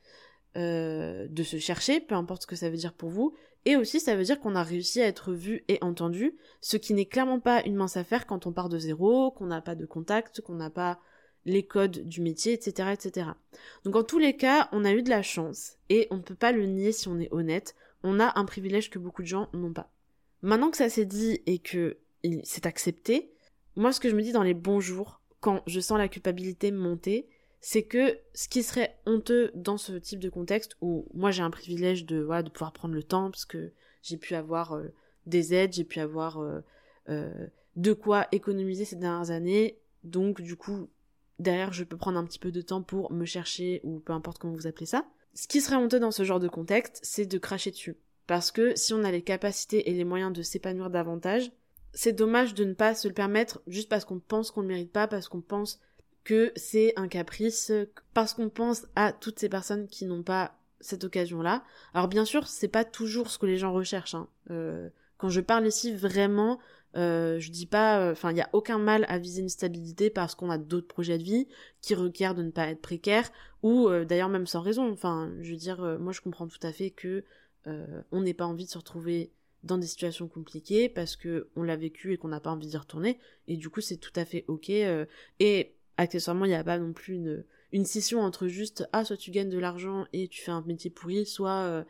euh, 0.56 1.26
de 1.28 1.42
se 1.42 1.58
chercher, 1.58 2.00
peu 2.00 2.14
importe 2.14 2.42
ce 2.42 2.46
que 2.46 2.56
ça 2.56 2.70
veut 2.70 2.78
dire 2.78 2.94
pour 2.94 3.10
vous. 3.10 3.34
Et 3.66 3.76
aussi, 3.76 4.00
ça 4.00 4.16
veut 4.16 4.24
dire 4.24 4.40
qu'on 4.40 4.56
a 4.56 4.62
réussi 4.62 5.02
à 5.02 5.06
être 5.06 5.32
vu 5.32 5.64
et 5.68 5.78
entendu, 5.82 6.34
ce 6.62 6.78
qui 6.78 6.94
n'est 6.94 7.04
clairement 7.04 7.40
pas 7.40 7.62
une 7.64 7.76
mince 7.76 7.98
affaire 7.98 8.26
quand 8.26 8.46
on 8.46 8.52
part 8.52 8.70
de 8.70 8.78
zéro, 8.78 9.30
qu'on 9.30 9.46
n'a 9.46 9.60
pas 9.60 9.74
de 9.74 9.84
contact, 9.84 10.40
qu'on 10.40 10.54
n'a 10.54 10.70
pas 10.70 10.98
les 11.44 11.64
codes 11.64 12.06
du 12.06 12.20
métier, 12.20 12.52
etc., 12.52 12.90
etc. 12.92 13.30
Donc 13.84 13.96
en 13.96 14.04
tous 14.04 14.18
les 14.18 14.36
cas, 14.36 14.68
on 14.72 14.84
a 14.84 14.92
eu 14.92 15.02
de 15.02 15.10
la 15.10 15.22
chance, 15.22 15.76
et 15.88 16.06
on 16.10 16.16
ne 16.16 16.22
peut 16.22 16.34
pas 16.34 16.52
le 16.52 16.66
nier 16.66 16.92
si 16.92 17.08
on 17.08 17.18
est 17.18 17.32
honnête, 17.32 17.74
on 18.02 18.20
a 18.20 18.38
un 18.38 18.44
privilège 18.44 18.90
que 18.90 18.98
beaucoup 18.98 19.22
de 19.22 19.28
gens 19.28 19.48
n'ont 19.52 19.72
pas. 19.72 19.90
Maintenant 20.42 20.70
que 20.70 20.76
ça 20.76 20.88
s'est 20.88 21.06
dit 21.06 21.40
et 21.46 21.58
que 21.58 21.98
c'est 22.42 22.66
accepté, 22.66 23.32
moi 23.76 23.92
ce 23.92 24.00
que 24.00 24.08
je 24.08 24.16
me 24.16 24.22
dis 24.22 24.32
dans 24.32 24.42
les 24.42 24.54
bons 24.54 24.80
jours, 24.80 25.20
quand 25.40 25.62
je 25.66 25.80
sens 25.80 25.98
la 25.98 26.08
culpabilité 26.08 26.70
monter, 26.70 27.28
c'est 27.60 27.84
que 27.84 28.18
ce 28.34 28.48
qui 28.48 28.62
serait 28.62 28.98
honteux 29.06 29.52
dans 29.54 29.76
ce 29.76 29.92
type 29.92 30.18
de 30.18 30.28
contexte 30.28 30.76
où 30.80 31.06
moi 31.14 31.30
j'ai 31.30 31.42
un 31.42 31.50
privilège 31.50 32.04
de 32.04 32.20
voilà 32.20 32.42
de 32.42 32.50
pouvoir 32.50 32.72
prendre 32.72 32.94
le 32.94 33.04
temps 33.04 33.30
parce 33.30 33.44
que 33.44 33.72
j'ai 34.02 34.16
pu 34.16 34.34
avoir 34.34 34.72
euh, 34.72 34.88
des 35.26 35.54
aides, 35.54 35.72
j'ai 35.72 35.84
pu 35.84 36.00
avoir 36.00 36.40
euh, 36.40 36.60
euh, 37.08 37.46
de 37.76 37.92
quoi 37.92 38.26
économiser 38.32 38.84
ces 38.84 38.96
dernières 38.96 39.30
années, 39.30 39.78
donc 40.02 40.42
du 40.42 40.56
coup 40.56 40.90
Derrière, 41.42 41.72
je 41.72 41.82
peux 41.82 41.96
prendre 41.96 42.18
un 42.18 42.24
petit 42.24 42.38
peu 42.38 42.52
de 42.52 42.60
temps 42.60 42.82
pour 42.82 43.12
me 43.12 43.24
chercher 43.24 43.80
ou 43.82 43.98
peu 43.98 44.12
importe 44.12 44.38
comment 44.38 44.54
vous 44.54 44.68
appelez 44.68 44.86
ça. 44.86 45.04
Ce 45.34 45.48
qui 45.48 45.60
serait 45.60 45.76
honteux 45.76 45.98
dans 45.98 46.12
ce 46.12 46.22
genre 46.22 46.38
de 46.38 46.46
contexte, 46.46 47.00
c'est 47.02 47.26
de 47.26 47.38
cracher 47.38 47.72
dessus. 47.72 47.96
Parce 48.28 48.52
que 48.52 48.76
si 48.76 48.94
on 48.94 49.02
a 49.02 49.10
les 49.10 49.22
capacités 49.22 49.90
et 49.90 49.94
les 49.94 50.04
moyens 50.04 50.32
de 50.32 50.42
s'épanouir 50.42 50.88
davantage, 50.88 51.50
c'est 51.92 52.12
dommage 52.12 52.54
de 52.54 52.64
ne 52.64 52.74
pas 52.74 52.94
se 52.94 53.08
le 53.08 53.14
permettre 53.14 53.60
juste 53.66 53.88
parce 53.88 54.04
qu'on 54.04 54.20
pense 54.20 54.52
qu'on 54.52 54.62
ne 54.62 54.68
le 54.68 54.74
mérite 54.74 54.92
pas, 54.92 55.08
parce 55.08 55.28
qu'on 55.28 55.40
pense 55.40 55.80
que 56.22 56.52
c'est 56.54 56.92
un 56.94 57.08
caprice, 57.08 57.72
parce 58.14 58.34
qu'on 58.34 58.48
pense 58.48 58.86
à 58.94 59.12
toutes 59.12 59.40
ces 59.40 59.48
personnes 59.48 59.88
qui 59.88 60.06
n'ont 60.06 60.22
pas 60.22 60.54
cette 60.78 61.02
occasion-là. 61.02 61.64
Alors 61.92 62.06
bien 62.06 62.24
sûr, 62.24 62.46
c'est 62.46 62.68
pas 62.68 62.84
toujours 62.84 63.30
ce 63.32 63.38
que 63.38 63.46
les 63.46 63.58
gens 63.58 63.72
recherchent. 63.72 64.14
Hein. 64.14 64.28
Euh, 64.52 64.90
quand 65.18 65.28
je 65.28 65.40
parle 65.40 65.66
ici 65.66 65.92
vraiment 65.92 66.60
euh, 66.96 67.38
je 67.38 67.50
dis 67.50 67.66
pas, 67.66 68.00
euh, 68.00 68.12
enfin, 68.12 68.30
il 68.32 68.36
y 68.36 68.40
a 68.40 68.50
aucun 68.52 68.78
mal 68.78 69.06
à 69.08 69.18
viser 69.18 69.40
une 69.42 69.48
stabilité 69.48 70.10
parce 70.10 70.34
qu'on 70.34 70.50
a 70.50 70.58
d'autres 70.58 70.88
projets 70.88 71.18
de 71.18 71.22
vie 71.22 71.48
qui 71.80 71.94
requièrent 71.94 72.34
de 72.34 72.42
ne 72.42 72.50
pas 72.50 72.66
être 72.68 72.82
précaire 72.82 73.30
ou 73.62 73.88
euh, 73.88 74.04
d'ailleurs 74.04 74.28
même 74.28 74.46
sans 74.46 74.60
raison. 74.60 74.90
Enfin, 74.90 75.32
je 75.40 75.50
veux 75.52 75.56
dire, 75.56 75.98
moi 76.00 76.12
je 76.12 76.20
comprends 76.20 76.46
tout 76.46 76.58
à 76.62 76.72
fait 76.72 76.90
que 76.90 77.24
on 78.10 78.22
n'ait 78.22 78.34
pas 78.34 78.46
envie 78.46 78.64
de 78.64 78.70
se 78.70 78.78
retrouver 78.78 79.30
dans 79.62 79.78
des 79.78 79.86
situations 79.86 80.26
compliquées 80.26 80.88
parce 80.88 81.14
que 81.14 81.48
on 81.54 81.62
l'a 81.62 81.76
vécu 81.76 82.12
et 82.12 82.16
qu'on 82.16 82.26
n'a 82.26 82.40
pas 82.40 82.50
envie 82.50 82.66
d'y 82.66 82.76
retourner 82.76 83.20
et 83.46 83.56
du 83.56 83.70
coup 83.70 83.80
c'est 83.80 83.98
tout 83.98 84.12
à 84.16 84.24
fait 84.24 84.44
ok. 84.48 84.68
et 84.68 85.76
accessoirement, 85.96 86.44
il 86.44 86.48
n'y 86.48 86.54
a 86.56 86.64
pas 86.64 86.78
non 86.78 86.92
plus 86.92 87.14
une 87.14 87.44
une 87.70 87.84
scission 87.84 88.20
entre 88.20 88.48
juste 88.48 88.88
ah 88.92 89.04
soit 89.04 89.16
tu 89.16 89.30
gagnes 89.30 89.48
de 89.48 89.58
l'argent 89.58 90.06
et 90.12 90.26
tu 90.26 90.42
fais 90.42 90.50
un 90.50 90.62
métier 90.62 90.90
pourri, 90.90 91.24
soit 91.24 91.84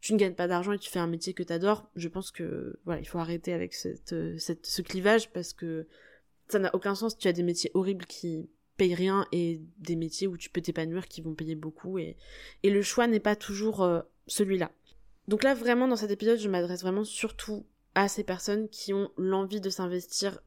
tu 0.00 0.12
ne 0.12 0.18
gagnes 0.18 0.34
pas 0.34 0.46
d'argent 0.46 0.72
et 0.72 0.78
tu 0.78 0.90
fais 0.90 0.98
un 0.98 1.06
métier 1.06 1.34
que 1.34 1.42
tu 1.42 1.52
adores, 1.52 1.88
je 1.96 2.08
pense 2.08 2.30
que 2.30 2.78
voilà, 2.84 3.00
il 3.00 3.06
faut 3.06 3.18
arrêter 3.18 3.52
avec 3.52 3.74
cette, 3.74 4.14
ce 4.38 4.82
clivage 4.82 5.30
parce 5.32 5.52
que 5.52 5.86
ça 6.48 6.58
n'a 6.58 6.74
aucun 6.74 6.94
sens. 6.94 7.18
Tu 7.18 7.28
as 7.28 7.32
des 7.32 7.42
métiers 7.42 7.70
horribles 7.74 8.06
qui 8.06 8.48
payent 8.76 8.94
rien 8.94 9.26
et 9.32 9.60
des 9.78 9.96
métiers 9.96 10.26
où 10.26 10.36
tu 10.36 10.50
peux 10.50 10.62
t'épanouir 10.62 11.08
qui 11.08 11.20
vont 11.20 11.34
payer 11.34 11.56
beaucoup 11.56 11.98
et, 11.98 12.16
le 12.62 12.82
choix 12.82 13.06
n'est 13.06 13.20
pas 13.20 13.36
toujours 13.36 13.82
euh, 13.82 14.00
celui-là. 14.26 14.70
Donc 15.26 15.42
là 15.42 15.54
vraiment 15.54 15.88
dans 15.88 15.96
cet 15.96 16.10
épisode 16.10 16.38
je 16.38 16.48
m'adresse 16.48 16.82
vraiment 16.82 17.04
surtout 17.04 17.66
à 17.94 18.08
ces 18.08 18.22
personnes 18.22 18.68
qui 18.68 18.94
ont 18.94 19.10
l'envie 19.18 19.60
de 19.60 19.68
s'investir 19.68 20.40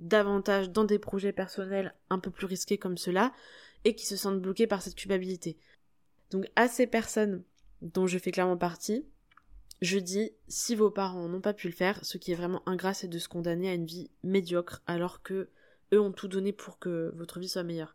davantage 0.00 0.70
dans 0.70 0.84
des 0.84 0.98
projets 0.98 1.32
personnels 1.32 1.94
un 2.10 2.18
peu 2.18 2.30
plus 2.30 2.46
risqués 2.46 2.76
comme 2.76 2.98
cela 2.98 3.32
et 3.84 3.94
qui 3.94 4.04
se 4.04 4.16
sentent 4.16 4.42
bloqués 4.42 4.66
par 4.66 4.82
cette 4.82 4.96
culpabilité. 4.96 5.56
Donc 6.30 6.50
à 6.56 6.66
ces 6.68 6.88
personnes 6.88 7.44
dont 7.82 8.06
je 8.06 8.18
fais 8.18 8.30
clairement 8.30 8.56
partie, 8.56 9.04
je 9.82 9.98
dis, 9.98 10.32
si 10.48 10.74
vos 10.74 10.90
parents 10.90 11.28
n'ont 11.28 11.40
pas 11.40 11.52
pu 11.52 11.68
le 11.68 11.74
faire, 11.74 12.02
ce 12.04 12.18
qui 12.18 12.32
est 12.32 12.36
vraiment 12.36 12.62
ingrat, 12.66 12.94
c'est 12.94 13.08
de 13.08 13.18
se 13.18 13.28
condamner 13.28 13.68
à 13.68 13.74
une 13.74 13.84
vie 13.84 14.10
médiocre, 14.22 14.82
alors 14.86 15.22
que 15.22 15.50
eux 15.92 16.00
ont 16.00 16.12
tout 16.12 16.28
donné 16.28 16.52
pour 16.52 16.78
que 16.78 17.12
votre 17.14 17.38
vie 17.38 17.48
soit 17.48 17.62
meilleure. 17.62 17.94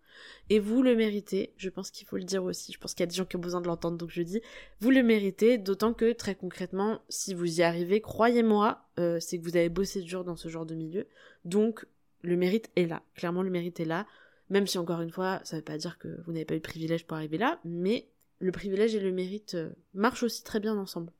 Et 0.49 0.59
vous 0.59 0.81
le 0.81 0.95
méritez, 0.95 1.53
je 1.57 1.69
pense 1.69 1.91
qu'il 1.91 2.07
faut 2.07 2.17
le 2.17 2.23
dire 2.23 2.43
aussi, 2.43 2.71
je 2.71 2.79
pense 2.79 2.93
qu'il 2.93 3.01
y 3.01 3.03
a 3.03 3.07
des 3.07 3.15
gens 3.15 3.25
qui 3.25 3.35
ont 3.35 3.41
besoin 3.41 3.61
de 3.61 3.67
l'entendre, 3.67 3.97
donc 3.97 4.11
je 4.11 4.21
dis, 4.21 4.41
vous 4.79 4.91
le 4.91 5.03
méritez, 5.03 5.57
d'autant 5.57 5.93
que 5.93 6.13
très 6.13 6.35
concrètement, 6.35 7.01
si 7.09 7.33
vous 7.33 7.59
y 7.59 7.63
arrivez, 7.63 7.99
croyez-moi, 7.99 8.87
euh, 8.99 9.19
c'est 9.19 9.37
que 9.39 9.43
vous 9.43 9.57
avez 9.57 9.69
bossé 9.69 10.01
dur 10.01 10.23
dans 10.23 10.35
ce 10.35 10.47
genre 10.47 10.65
de 10.65 10.75
milieu, 10.75 11.07
donc 11.43 11.85
le 12.21 12.37
mérite 12.37 12.69
est 12.75 12.85
là, 12.85 13.01
clairement 13.15 13.41
le 13.41 13.49
mérite 13.49 13.79
est 13.79 13.85
là, 13.85 14.05
même 14.49 14.67
si 14.67 14.77
encore 14.77 15.01
une 15.01 15.11
fois, 15.11 15.41
ça 15.43 15.55
veut 15.55 15.63
pas 15.63 15.77
dire 15.77 15.97
que 15.97 16.21
vous 16.25 16.31
n'avez 16.31 16.45
pas 16.45 16.55
eu 16.55 16.59
de 16.59 16.63
privilège 16.63 17.05
pour 17.07 17.17
arriver 17.17 17.37
là, 17.37 17.59
mais 17.65 18.09
le 18.41 18.51
privilège 18.51 18.95
et 18.95 18.99
le 18.99 19.11
mérite 19.11 19.55
euh, 19.55 19.69
marchent 19.93 20.23
aussi 20.23 20.43
très 20.43 20.59
bien 20.59 20.77
ensemble. 20.77 21.11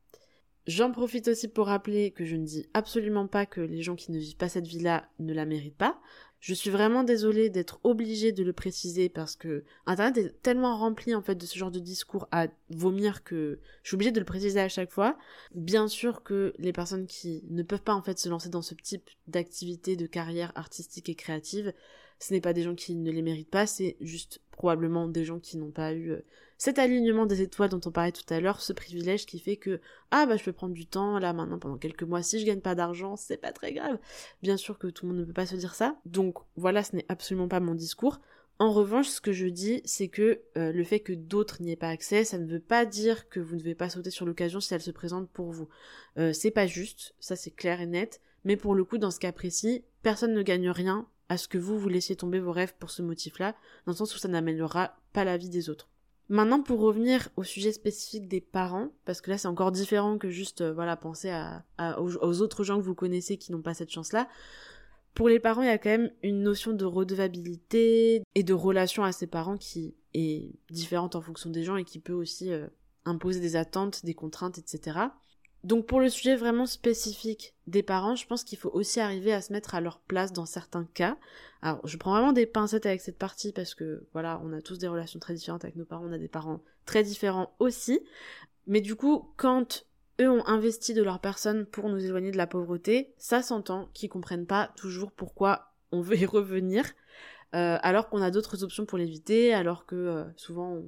J'en 0.67 0.91
profite 0.91 1.27
aussi 1.27 1.47
pour 1.47 1.67
rappeler 1.67 2.11
que 2.11 2.23
je 2.23 2.35
ne 2.35 2.45
dis 2.45 2.67
absolument 2.73 3.27
pas 3.27 3.47
que 3.47 3.61
les 3.61 3.81
gens 3.81 3.95
qui 3.95 4.11
ne 4.11 4.19
vivent 4.19 4.37
pas 4.37 4.49
cette 4.49 4.67
vie-là 4.67 5.09
ne 5.19 5.33
la 5.33 5.45
méritent 5.45 5.77
pas. 5.77 5.99
Je 6.39 6.53
suis 6.53 6.69
vraiment 6.69 7.03
désolée 7.03 7.49
d'être 7.49 7.79
obligée 7.83 8.31
de 8.31 8.43
le 8.43 8.53
préciser 8.53 9.09
parce 9.09 9.35
que 9.35 9.63
Internet 9.85 10.17
est 10.17 10.41
tellement 10.41 10.75
rempli 10.77 11.13
en 11.13 11.21
fait 11.21 11.35
de 11.35 11.45
ce 11.45 11.57
genre 11.57 11.71
de 11.71 11.79
discours 11.79 12.27
à 12.31 12.47
vomir 12.69 13.23
que 13.23 13.59
je 13.83 13.89
suis 13.89 13.95
obligée 13.95 14.11
de 14.11 14.19
le 14.19 14.25
préciser 14.25 14.59
à 14.59 14.69
chaque 14.69 14.91
fois. 14.91 15.17
Bien 15.53 15.87
sûr 15.87 16.23
que 16.23 16.53
les 16.57 16.73
personnes 16.73 17.05
qui 17.05 17.43
ne 17.49 17.63
peuvent 17.63 17.83
pas 17.83 17.93
en 17.93 18.01
fait 18.01 18.17
se 18.17 18.29
lancer 18.29 18.49
dans 18.49 18.63
ce 18.63 18.75
type 18.75 19.09
d'activité 19.27 19.95
de 19.95 20.07
carrière 20.07 20.51
artistique 20.55 21.09
et 21.09 21.15
créative, 21.15 21.73
ce 22.17 22.33
n'est 22.33 22.41
pas 22.41 22.53
des 22.53 22.63
gens 22.63 22.75
qui 22.75 22.95
ne 22.95 23.11
les 23.11 23.21
méritent 23.23 23.49
pas, 23.49 23.67
c'est 23.67 23.97
juste 23.99 24.41
probablement 24.51 25.07
des 25.07 25.25
gens 25.25 25.39
qui 25.39 25.57
n'ont 25.57 25.71
pas 25.71 25.93
eu 25.93 26.11
euh, 26.11 26.25
cet 26.61 26.77
alignement 26.77 27.25
des 27.25 27.41
étoiles 27.41 27.71
dont 27.71 27.81
on 27.85 27.91
parlait 27.91 28.11
tout 28.11 28.31
à 28.31 28.39
l'heure, 28.39 28.61
ce 28.61 28.71
privilège 28.71 29.25
qui 29.25 29.39
fait 29.39 29.57
que 29.57 29.81
ah 30.11 30.27
bah 30.27 30.37
je 30.37 30.43
peux 30.43 30.51
prendre 30.51 30.75
du 30.75 30.85
temps 30.85 31.17
là 31.17 31.33
maintenant 31.33 31.57
pendant 31.57 31.79
quelques 31.79 32.03
mois 32.03 32.21
si 32.21 32.39
je 32.39 32.45
gagne 32.45 32.61
pas 32.61 32.75
d'argent, 32.75 33.15
c'est 33.15 33.37
pas 33.37 33.51
très 33.51 33.73
grave. 33.73 33.97
Bien 34.43 34.57
sûr 34.57 34.77
que 34.77 34.85
tout 34.85 35.07
le 35.07 35.11
monde 35.11 35.21
ne 35.21 35.25
peut 35.25 35.33
pas 35.33 35.47
se 35.47 35.55
dire 35.55 35.73
ça. 35.73 35.95
Donc 36.05 36.37
voilà, 36.57 36.83
ce 36.83 36.95
n'est 36.95 37.05
absolument 37.09 37.47
pas 37.47 37.59
mon 37.59 37.73
discours. 37.73 38.21
En 38.59 38.71
revanche, 38.71 39.07
ce 39.07 39.19
que 39.19 39.31
je 39.31 39.47
dis, 39.47 39.81
c'est 39.85 40.07
que 40.07 40.41
euh, 40.55 40.71
le 40.71 40.83
fait 40.83 40.99
que 40.99 41.13
d'autres 41.13 41.63
n'y 41.63 41.71
aient 41.71 41.75
pas 41.75 41.89
accès, 41.89 42.25
ça 42.25 42.37
ne 42.37 42.45
veut 42.45 42.59
pas 42.59 42.85
dire 42.85 43.27
que 43.27 43.39
vous 43.39 43.55
ne 43.55 43.59
devez 43.59 43.73
pas 43.73 43.89
sauter 43.89 44.11
sur 44.11 44.27
l'occasion 44.27 44.59
si 44.59 44.71
elle 44.75 44.81
se 44.81 44.91
présente 44.91 45.31
pour 45.31 45.51
vous. 45.51 45.67
Euh, 46.19 46.31
c'est 46.31 46.51
pas 46.51 46.67
juste, 46.67 47.15
ça 47.19 47.35
c'est 47.35 47.49
clair 47.49 47.81
et 47.81 47.87
net, 47.87 48.21
mais 48.43 48.55
pour 48.55 48.75
le 48.75 48.83
coup, 48.83 48.99
dans 48.99 49.09
ce 49.09 49.19
cas 49.19 49.31
précis, 49.31 49.83
personne 50.03 50.35
ne 50.35 50.43
gagne 50.43 50.69
rien 50.69 51.07
à 51.27 51.37
ce 51.37 51.47
que 51.47 51.57
vous 51.57 51.79
vous 51.79 51.89
laissiez 51.89 52.15
tomber 52.15 52.39
vos 52.39 52.51
rêves 52.51 52.75
pour 52.77 52.91
ce 52.91 53.01
motif-là, 53.01 53.55
dans 53.87 53.93
le 53.93 53.97
sens 53.97 54.13
où 54.13 54.19
ça 54.19 54.27
n'améliorera 54.27 54.95
pas 55.11 55.23
la 55.23 55.37
vie 55.37 55.49
des 55.49 55.67
autres. 55.67 55.90
Maintenant, 56.31 56.61
pour 56.61 56.79
revenir 56.79 57.27
au 57.35 57.43
sujet 57.43 57.73
spécifique 57.73 58.29
des 58.29 58.39
parents, 58.39 58.87
parce 59.03 59.19
que 59.19 59.29
là 59.29 59.37
c'est 59.37 59.49
encore 59.49 59.73
différent 59.73 60.17
que 60.17 60.29
juste 60.29 60.61
euh, 60.61 60.71
voilà 60.71 60.95
penser 60.95 61.29
aux, 61.97 62.41
autres 62.41 62.63
gens 62.63 62.77
que 62.77 62.85
vous 62.85 62.95
connaissez 62.95 63.35
qui 63.35 63.51
n'ont 63.51 63.61
pas 63.61 63.73
cette 63.73 63.89
chance-là. 63.89 64.29
Pour 65.13 65.27
les 65.27 65.41
parents, 65.41 65.61
il 65.61 65.67
y 65.67 65.71
a 65.71 65.77
quand 65.77 65.89
même 65.89 66.09
une 66.23 66.41
notion 66.41 66.71
de 66.71 66.85
redevabilité 66.85 68.23
et 68.33 68.43
de 68.43 68.53
relation 68.53 69.03
à 69.03 69.11
ses 69.11 69.27
parents 69.27 69.57
qui 69.57 69.93
est 70.13 70.53
différente 70.69 71.17
en 71.17 71.21
fonction 71.21 71.49
des 71.49 71.65
gens 71.65 71.75
et 71.75 71.83
qui 71.83 71.99
peut 71.99 72.13
aussi 72.13 72.53
euh, 72.53 72.67
imposer 73.03 73.41
des 73.41 73.57
attentes, 73.57 74.05
des 74.05 74.13
contraintes, 74.13 74.57
etc. 74.57 74.99
Donc 75.63 75.85
pour 75.85 75.99
le 75.99 76.09
sujet 76.09 76.35
vraiment 76.35 76.65
spécifique 76.65 77.53
des 77.67 77.83
parents, 77.83 78.15
je 78.15 78.25
pense 78.25 78.43
qu'il 78.43 78.57
faut 78.57 78.71
aussi 78.73 78.99
arriver 78.99 79.31
à 79.31 79.41
se 79.41 79.53
mettre 79.53 79.75
à 79.75 79.81
leur 79.81 79.99
place 79.99 80.33
dans 80.33 80.47
certains 80.47 80.85
cas. 80.85 81.17
Alors 81.61 81.85
je 81.85 81.97
prends 81.97 82.11
vraiment 82.11 82.33
des 82.33 82.47
pincettes 82.47 82.87
avec 82.87 83.01
cette 83.01 83.19
partie 83.19 83.51
parce 83.51 83.75
que 83.75 84.07
voilà, 84.13 84.41
on 84.43 84.53
a 84.53 84.61
tous 84.61 84.79
des 84.79 84.87
relations 84.87 85.19
très 85.19 85.35
différentes 85.35 85.63
avec 85.63 85.75
nos 85.75 85.85
parents, 85.85 86.05
on 86.07 86.13
a 86.13 86.17
des 86.17 86.27
parents 86.27 86.61
très 86.85 87.03
différents 87.03 87.53
aussi. 87.59 88.01
Mais 88.65 88.81
du 88.81 88.95
coup, 88.95 89.31
quand 89.37 89.85
eux 90.19 90.29
ont 90.29 90.45
investi 90.47 90.93
de 90.93 91.03
leur 91.03 91.19
personne 91.19 91.65
pour 91.65 91.89
nous 91.89 92.03
éloigner 92.03 92.31
de 92.31 92.37
la 92.37 92.47
pauvreté, 92.47 93.13
ça 93.17 93.43
s'entend 93.43 93.89
qu'ils 93.93 94.09
comprennent 94.09 94.47
pas 94.47 94.71
toujours 94.75 95.11
pourquoi 95.11 95.73
on 95.91 96.01
veut 96.01 96.17
y 96.17 96.25
revenir, 96.25 96.85
euh, 97.53 97.77
alors 97.81 98.09
qu'on 98.09 98.21
a 98.21 98.31
d'autres 98.31 98.63
options 98.63 98.85
pour 98.85 98.97
l'éviter, 98.97 99.53
alors 99.53 99.85
que 99.85 99.95
euh, 99.95 100.23
souvent 100.37 100.81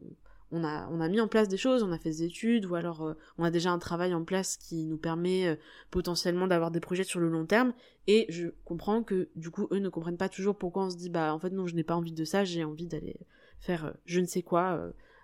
on 0.54 0.64
a, 0.64 0.88
on 0.90 1.10
mis 1.10 1.20
en 1.20 1.28
place 1.28 1.48
des 1.48 1.58
choses, 1.58 1.82
on 1.82 1.92
a 1.92 1.98
fait 1.98 2.10
des 2.10 2.24
études, 2.24 2.68
ou 2.68 2.76
alors 2.76 3.02
euh, 3.02 3.14
on 3.40 3.44
a 3.44 3.50
déjà 3.50 3.72
un 3.72 3.80
travail 3.80 4.14
en 4.14 4.24
place 4.24 4.56
qui 4.56 4.86
nous 4.86 4.98
permet 4.98 5.48
euh, 5.48 5.56
potentiellement 5.90 6.48
d'avoir 6.48 6.70
des 6.70 6.80
projets 6.80 7.04
sur 7.04 7.20
le 7.20 7.28
long 7.28 7.46
terme. 7.46 7.74
Et 8.06 8.28
je 8.30 8.50
comprends 8.64 9.02
que 9.02 9.30
du 9.36 9.50
coup, 9.50 9.68
eux 9.72 9.80
ne 9.80 9.90
comprennent 9.90 10.18
pas 10.18 10.30
toujours 10.30 10.56
pourquoi 10.56 10.86
on 10.86 10.90
se 10.92 10.96
dit, 10.96 11.10
bah 11.10 11.34
en 11.34 11.40
fait 11.40 11.50
non, 11.50 11.66
je 11.66 11.76
n'ai 11.76 11.84
pas 11.84 11.96
envie 11.96 12.12
de 12.12 12.24
ça, 12.24 12.46
j'ai 12.46 12.64
envie 12.64 12.86
d'aller 12.86 13.18
faire 13.60 13.86
euh, 13.86 13.92
je 14.06 14.20
ne 14.20 14.28
sais 14.28 14.44
quoi, 14.44 14.78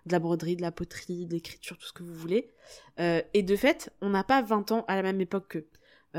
de 0.05 0.11
la 0.11 0.19
broderie, 0.19 0.55
de 0.55 0.63
la 0.63 0.71
poterie, 0.71 1.27
de 1.27 1.33
l'écriture, 1.33 1.77
tout 1.77 1.85
ce 1.85 1.93
que 1.93 2.03
vous 2.03 2.13
voulez. 2.13 2.49
et 2.97 3.43
de 3.43 3.55
fait, 3.55 3.93
on 4.01 4.09
n'a 4.09 4.23
pas 4.23 4.41
20 4.41 4.71
ans 4.71 4.85
à 4.87 4.95
la 4.95 5.03
même 5.03 5.21
époque 5.21 5.47
qu'eux. 5.49 5.67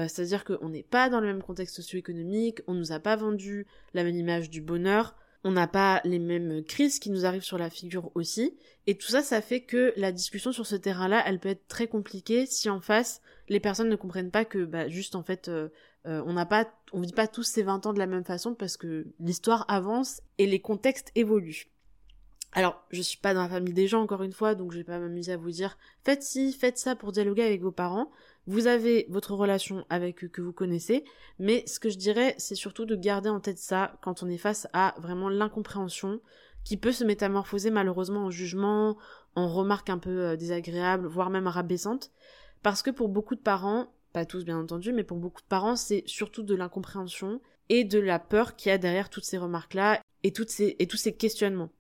C'est-à-dire 0.07 0.45
qu'on 0.45 0.69
n'est 0.69 0.85
pas 0.85 1.11
dans 1.11 1.21
le 1.21 1.27
même 1.27 1.43
contexte 1.43 1.75
socio-économique, 1.75 2.61
on 2.69 2.75
nous 2.75 2.93
a 2.93 3.01
pas 3.01 3.17
vendu 3.17 3.67
la 3.93 4.05
même 4.05 4.15
image 4.15 4.49
du 4.49 4.61
bonheur, 4.61 5.17
on 5.45 5.53
n'a 5.53 5.67
pas 5.67 6.01
les 6.05 6.19
mêmes 6.19 6.63
crises 6.65 6.99
qui 6.99 7.11
nous 7.11 7.25
arrivent 7.25 7.43
sur 7.43 7.59
la 7.59 7.71
figure 7.71 8.11
aussi, 8.15 8.57
et 8.87 8.97
tout 8.97 9.09
ça, 9.09 9.23
ça 9.23 9.41
fait 9.41 9.61
que 9.61 9.93
la 9.97 10.13
discussion 10.13 10.53
sur 10.53 10.67
ce 10.67 10.77
terrain-là, 10.77 11.23
elle 11.27 11.39
peut 11.39 11.49
être 11.51 11.69
très 11.69 11.87
compliquée 11.87 12.47
si 12.47 12.69
en 12.69 12.81
face, 12.81 13.21
les 13.49 13.61
personnes 13.61 13.89
ne 13.89 13.97
comprennent 13.97 14.31
pas 14.31 14.45
que, 14.45 14.65
bah, 14.65 14.89
juste 14.89 15.15
en 15.15 15.23
fait, 15.23 15.49
euh, 15.49 15.69
euh, 16.07 16.23
on 16.27 16.33
n'a 16.33 16.47
pas, 16.47 16.69
on 16.93 17.01
vit 17.01 17.13
pas 17.13 17.29
tous 17.29 17.43
ces 17.43 17.63
20 17.63 17.87
ans 17.87 17.93
de 17.93 17.99
la 17.99 18.07
même 18.07 18.25
façon 18.25 18.55
parce 18.55 18.77
que 18.77 19.07
l'histoire 19.21 19.65
avance 19.69 20.23
et 20.39 20.47
les 20.47 20.61
contextes 20.61 21.13
évoluent. 21.15 21.69
Alors, 22.53 22.85
je 22.91 23.01
suis 23.01 23.19
pas 23.19 23.33
dans 23.33 23.43
la 23.43 23.49
famille 23.49 23.75
des 23.75 23.87
gens 23.87 24.01
encore 24.01 24.23
une 24.23 24.33
fois, 24.33 24.55
donc 24.55 24.73
je 24.73 24.79
vais 24.79 24.85
pas 24.85 24.99
m'amuser 24.99 25.33
à 25.33 25.37
vous 25.37 25.51
dire 25.51 25.79
faites 26.05 26.23
ci, 26.23 26.53
faites 26.53 26.79
ça 26.79 26.97
pour 26.97 27.13
dialoguer 27.13 27.45
avec 27.45 27.61
vos 27.61 27.71
parents. 27.71 28.11
Vous 28.47 28.67
avez 28.67 29.07
votre 29.09 29.35
relation 29.35 29.85
avec 29.91 30.25
eux 30.25 30.29
que 30.29 30.41
vous 30.41 30.53
connaissez, 30.53 31.05
mais 31.39 31.63
ce 31.67 31.79
que 31.79 31.91
je 31.91 31.99
dirais, 31.99 32.35
c'est 32.39 32.55
surtout 32.55 32.87
de 32.87 32.97
garder 32.97 33.29
en 33.29 33.41
tête 33.41 33.59
ça 33.59 33.99
quand 34.03 34.23
on 34.23 34.29
est 34.29 34.39
face 34.39 34.67
à 34.73 34.95
vraiment 34.99 35.29
l'incompréhension 35.29 36.21
qui 36.65 36.77
peut 36.77 36.93
se 36.93 37.05
métamorphoser 37.05 37.71
malheureusement 37.71 38.25
en 38.27 38.31
jugement, 38.31 38.97
en 39.35 39.49
remarques 39.49 39.91
un 39.91 39.99
peu 39.99 40.27
euh, 40.27 40.37
désagréables, 40.37 41.07
voire 41.07 41.31
même 41.31 41.47
rabaissantes, 41.47 42.11
parce 42.63 42.83
que 42.83 42.91
pour 42.91 43.09
beaucoup 43.09 43.35
de 43.35 43.41
parents, 43.41 43.93
pas 44.13 44.27
tous 44.27 44.45
bien 44.45 44.59
entendu, 44.59 44.93
mais 44.93 45.05
pour 45.05 45.19
beaucoup 45.19 45.43
de 45.43 45.47
parents, 45.47 45.77
c'est 45.77 46.03
surtout 46.07 46.43
de 46.43 46.55
l'incompréhension 46.55 47.41
et 47.69 47.85
de 47.85 47.99
la 47.99 48.19
peur 48.19 48.57
qu'il 48.57 48.71
y 48.71 48.73
a 48.73 48.79
derrière 48.79 49.11
toutes 49.11 49.25
ces 49.25 49.39
remarques-là 49.39 50.01
et, 50.25 50.33
toutes 50.33 50.59
et 50.61 50.87
tous 50.87 50.97
ces 50.97 51.15
questionnements. 51.15 51.71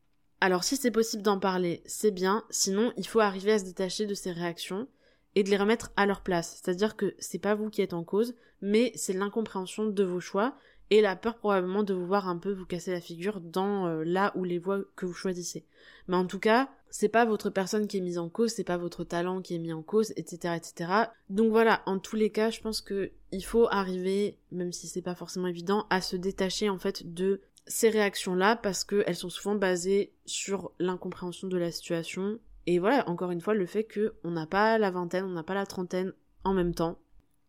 Alors 0.40 0.64
si 0.64 0.76
c'est 0.76 0.90
possible 0.90 1.22
d'en 1.22 1.38
parler, 1.38 1.82
c'est 1.84 2.12
bien, 2.12 2.44
sinon 2.48 2.92
il 2.96 3.06
faut 3.06 3.20
arriver 3.20 3.52
à 3.52 3.58
se 3.58 3.64
détacher 3.64 4.06
de 4.06 4.14
ces 4.14 4.32
réactions 4.32 4.88
et 5.34 5.42
de 5.42 5.50
les 5.50 5.56
remettre 5.56 5.92
à 5.96 6.06
leur 6.06 6.22
place. 6.22 6.60
C'est-à-dire 6.62 6.96
que 6.96 7.14
c'est 7.18 7.38
pas 7.38 7.54
vous 7.54 7.70
qui 7.70 7.82
êtes 7.82 7.94
en 7.94 8.04
cause, 8.04 8.34
mais 8.60 8.92
c'est 8.94 9.12
l'incompréhension 9.12 9.86
de 9.86 10.04
vos 10.04 10.20
choix 10.20 10.56
et 10.90 11.00
la 11.00 11.14
peur 11.16 11.36
probablement 11.36 11.84
de 11.84 11.94
vous 11.94 12.06
voir 12.06 12.28
un 12.28 12.36
peu 12.36 12.52
vous 12.52 12.66
casser 12.66 12.90
la 12.90 13.00
figure 13.00 13.40
dans 13.40 13.86
euh, 13.86 14.02
là 14.04 14.32
où 14.34 14.44
les 14.44 14.58
voies 14.58 14.82
que 14.96 15.06
vous 15.06 15.14
choisissez. 15.14 15.64
Mais 16.08 16.16
en 16.16 16.26
tout 16.26 16.40
cas, 16.40 16.68
c'est 16.90 17.08
pas 17.08 17.24
votre 17.24 17.50
personne 17.50 17.86
qui 17.86 17.98
est 17.98 18.02
mise 18.02 18.18
en 18.18 18.28
cause, 18.28 18.50
c'est 18.50 18.64
pas 18.64 18.76
votre 18.76 19.04
talent 19.04 19.40
qui 19.40 19.54
est 19.54 19.58
mis 19.58 19.72
en 19.72 19.82
cause, 19.82 20.12
etc., 20.16 20.54
etc. 20.56 20.92
Donc 21.28 21.52
voilà, 21.52 21.82
en 21.86 22.00
tous 22.00 22.16
les 22.16 22.30
cas, 22.30 22.50
je 22.50 22.60
pense 22.60 22.80
que 22.80 23.12
il 23.30 23.44
faut 23.44 23.68
arriver, 23.70 24.36
même 24.50 24.72
si 24.72 24.88
c'est 24.88 25.02
pas 25.02 25.14
forcément 25.14 25.46
évident, 25.46 25.86
à 25.90 26.00
se 26.00 26.16
détacher 26.16 26.68
en 26.68 26.78
fait 26.78 27.14
de 27.14 27.40
ces 27.68 27.88
réactions-là 27.88 28.56
parce 28.56 28.82
qu'elles 28.82 29.14
sont 29.14 29.30
souvent 29.30 29.54
basées 29.54 30.12
sur 30.26 30.72
l'incompréhension 30.80 31.46
de 31.46 31.56
la 31.56 31.70
situation. 31.70 32.40
Et 32.66 32.78
voilà, 32.78 33.08
encore 33.08 33.30
une 33.30 33.40
fois, 33.40 33.54
le 33.54 33.66
fait 33.66 33.86
qu'on 33.86 34.30
n'a 34.30 34.46
pas 34.46 34.78
la 34.78 34.90
vingtaine, 34.90 35.24
on 35.24 35.30
n'a 35.30 35.42
pas 35.42 35.54
la 35.54 35.66
trentaine 35.66 36.12
en 36.44 36.54
même 36.54 36.74
temps, 36.74 36.98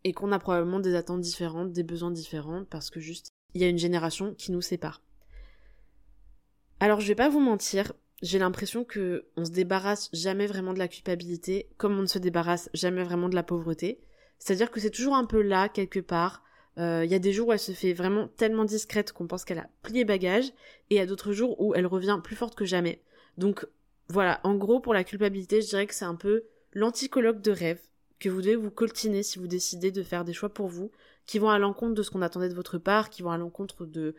et 0.03 0.13
qu'on 0.13 0.31
a 0.31 0.39
probablement 0.39 0.79
des 0.79 0.95
attentes 0.95 1.21
différentes, 1.21 1.71
des 1.71 1.83
besoins 1.83 2.11
différents, 2.11 2.65
parce 2.65 2.89
que 2.89 2.99
juste, 2.99 3.29
il 3.53 3.61
y 3.61 3.65
a 3.65 3.69
une 3.69 3.77
génération 3.77 4.33
qui 4.33 4.51
nous 4.51 4.61
sépare. 4.61 5.01
Alors 6.79 6.99
je 6.99 7.07
vais 7.07 7.15
pas 7.15 7.29
vous 7.29 7.39
mentir, 7.39 7.93
j'ai 8.21 8.39
l'impression 8.39 8.83
que 8.83 9.27
on 9.35 9.45
se 9.45 9.51
débarrasse 9.51 10.09
jamais 10.13 10.47
vraiment 10.47 10.73
de 10.73 10.79
la 10.79 10.87
culpabilité, 10.87 11.69
comme 11.77 11.97
on 11.97 12.01
ne 12.01 12.07
se 12.07 12.19
débarrasse 12.19 12.69
jamais 12.73 13.03
vraiment 13.03 13.29
de 13.29 13.35
la 13.35 13.43
pauvreté. 13.43 14.01
C'est-à-dire 14.39 14.71
que 14.71 14.79
c'est 14.79 14.89
toujours 14.89 15.15
un 15.15 15.25
peu 15.25 15.41
là, 15.41 15.69
quelque 15.69 15.99
part. 15.99 16.43
Il 16.77 16.83
euh, 16.83 17.05
y 17.05 17.13
a 17.13 17.19
des 17.19 17.33
jours 17.33 17.49
où 17.49 17.53
elle 17.53 17.59
se 17.59 17.73
fait 17.73 17.93
vraiment 17.93 18.27
tellement 18.27 18.65
discrète 18.65 19.11
qu'on 19.11 19.27
pense 19.27 19.45
qu'elle 19.45 19.59
a 19.59 19.69
plié 19.83 20.05
bagage, 20.05 20.47
et 20.89 20.95
il 20.95 20.97
y 20.97 21.01
a 21.01 21.05
d'autres 21.05 21.33
jours 21.33 21.59
où 21.61 21.75
elle 21.75 21.85
revient 21.85 22.19
plus 22.23 22.35
forte 22.35 22.55
que 22.55 22.65
jamais. 22.65 23.03
Donc 23.37 23.67
voilà, 24.11 24.41
en 24.43 24.55
gros, 24.55 24.79
pour 24.79 24.93
la 24.93 25.03
culpabilité, 25.03 25.61
je 25.61 25.67
dirais 25.67 25.87
que 25.87 25.93
c'est 25.93 26.05
un 26.05 26.15
peu 26.15 26.43
l'anticologue 26.73 27.41
de 27.41 27.51
rêve 27.51 27.79
que 28.19 28.29
vous 28.29 28.41
devez 28.41 28.55
vous 28.55 28.69
coltiner 28.69 29.23
si 29.23 29.39
vous 29.39 29.47
décidez 29.47 29.91
de 29.91 30.03
faire 30.03 30.23
des 30.23 30.33
choix 30.33 30.53
pour 30.53 30.67
vous, 30.67 30.91
qui 31.25 31.39
vont 31.39 31.49
à 31.49 31.57
l'encontre 31.57 31.95
de 31.95 32.03
ce 32.03 32.11
qu'on 32.11 32.21
attendait 32.21 32.49
de 32.49 32.53
votre 32.53 32.77
part, 32.77 33.09
qui 33.09 33.23
vont 33.23 33.31
à 33.31 33.37
l'encontre 33.37 33.85
de, 33.85 34.15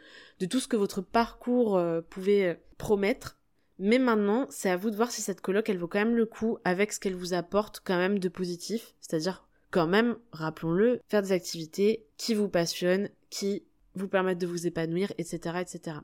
tout 0.50 0.61
ce 0.61 0.68
que 0.68 0.76
votre 0.76 1.00
parcours 1.00 1.76
euh, 1.76 2.00
pouvait 2.00 2.48
euh, 2.48 2.55
promettre. 2.78 3.38
Mais 3.78 3.98
maintenant, 3.98 4.46
c'est 4.50 4.70
à 4.70 4.76
vous 4.76 4.90
de 4.90 4.96
voir 4.96 5.11
si 5.11 5.22
cette 5.22 5.40
coloc, 5.40 5.68
elle 5.68 5.78
vaut 5.78 5.88
quand 5.88 6.00
même 6.00 6.16
le 6.16 6.26
coup 6.26 6.59
avec 6.64 6.92
ce 6.92 7.00
qu'elle 7.00 7.14
vous 7.14 7.35
apporte 7.35 7.81
quand 7.85 7.96
même 7.96 8.18
de 8.18 8.28
positif, 8.28 8.94
c'est-à-dire 9.00 9.46
quand 9.70 9.87
même, 9.87 10.16
rappelons-le, 10.33 11.00
faire 11.09 11.22
des 11.22 11.33
activités 11.33 12.07
qui 12.16 12.35
vous 12.35 12.48
passionnent, 12.48 13.09
qui 13.31 13.64
vous 13.94 14.09
permettent 14.09 14.38
de 14.38 14.46
vous 14.46 14.66
épanouir, 14.66 15.12
etc., 15.18 15.59
etc. 15.61 15.96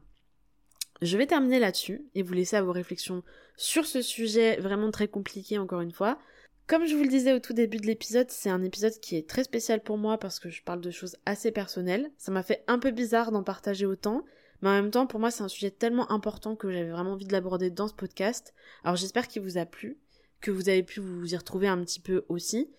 Je 1.00 1.16
vais 1.16 1.26
terminer 1.26 1.60
là-dessus 1.60 2.04
et 2.14 2.22
vous 2.22 2.32
laisser 2.32 2.56
à 2.56 2.62
vos 2.62 2.72
réflexions 2.72 3.22
sur 3.56 3.86
ce 3.86 4.02
sujet 4.02 4.56
vraiment 4.56 4.90
très 4.90 5.06
compliqué 5.06 5.56
encore 5.58 5.80
une 5.80 5.92
fois. 5.92 6.18
Comme 6.66 6.86
je 6.86 6.96
vous 6.96 7.02
le 7.02 7.08
disais 7.08 7.32
au 7.32 7.38
tout 7.38 7.52
début 7.52 7.78
de 7.78 7.86
l'épisode, 7.86 8.30
c'est 8.30 8.50
un 8.50 8.62
épisode 8.62 8.98
qui 9.00 9.16
est 9.16 9.28
très 9.28 9.44
spécial 9.44 9.82
pour 9.82 9.96
moi 9.96 10.18
parce 10.18 10.38
que 10.40 10.50
je 10.50 10.62
parle 10.62 10.80
de 10.80 10.90
choses 10.90 11.16
assez 11.24 11.52
personnelles. 11.52 12.10
Ça 12.18 12.32
m'a 12.32 12.42
fait 12.42 12.64
un 12.66 12.78
peu 12.78 12.90
bizarre 12.90 13.30
d'en 13.30 13.42
partager 13.42 13.86
autant, 13.86 14.24
Mais 14.60 14.70
en 14.70 14.72
même 14.72 14.90
temps, 14.90 15.06
pour 15.06 15.20
moi, 15.20 15.30
c'est 15.30 15.44
un 15.44 15.48
sujet 15.48 15.70
tellement 15.70 16.10
important 16.10 16.56
que 16.56 16.70
j'avais 16.70 16.90
vraiment 16.90 17.12
envie 17.12 17.26
de 17.26 17.32
l'aborder 17.32 17.70
dans 17.70 17.88
ce 17.88 17.94
podcast. 17.94 18.52
Alors 18.82 18.96
j'espère 18.96 19.28
qu'il 19.28 19.42
vous 19.42 19.56
a 19.56 19.66
plu, 19.66 19.98
que 20.40 20.50
vous 20.50 20.68
avez 20.68 20.82
pu 20.82 21.00
vous 21.00 21.32
y 21.32 21.36
retrouver 21.36 21.68
un 21.68 21.82
petit 21.84 22.00
peu 22.00 22.24
aussi, 22.28 22.70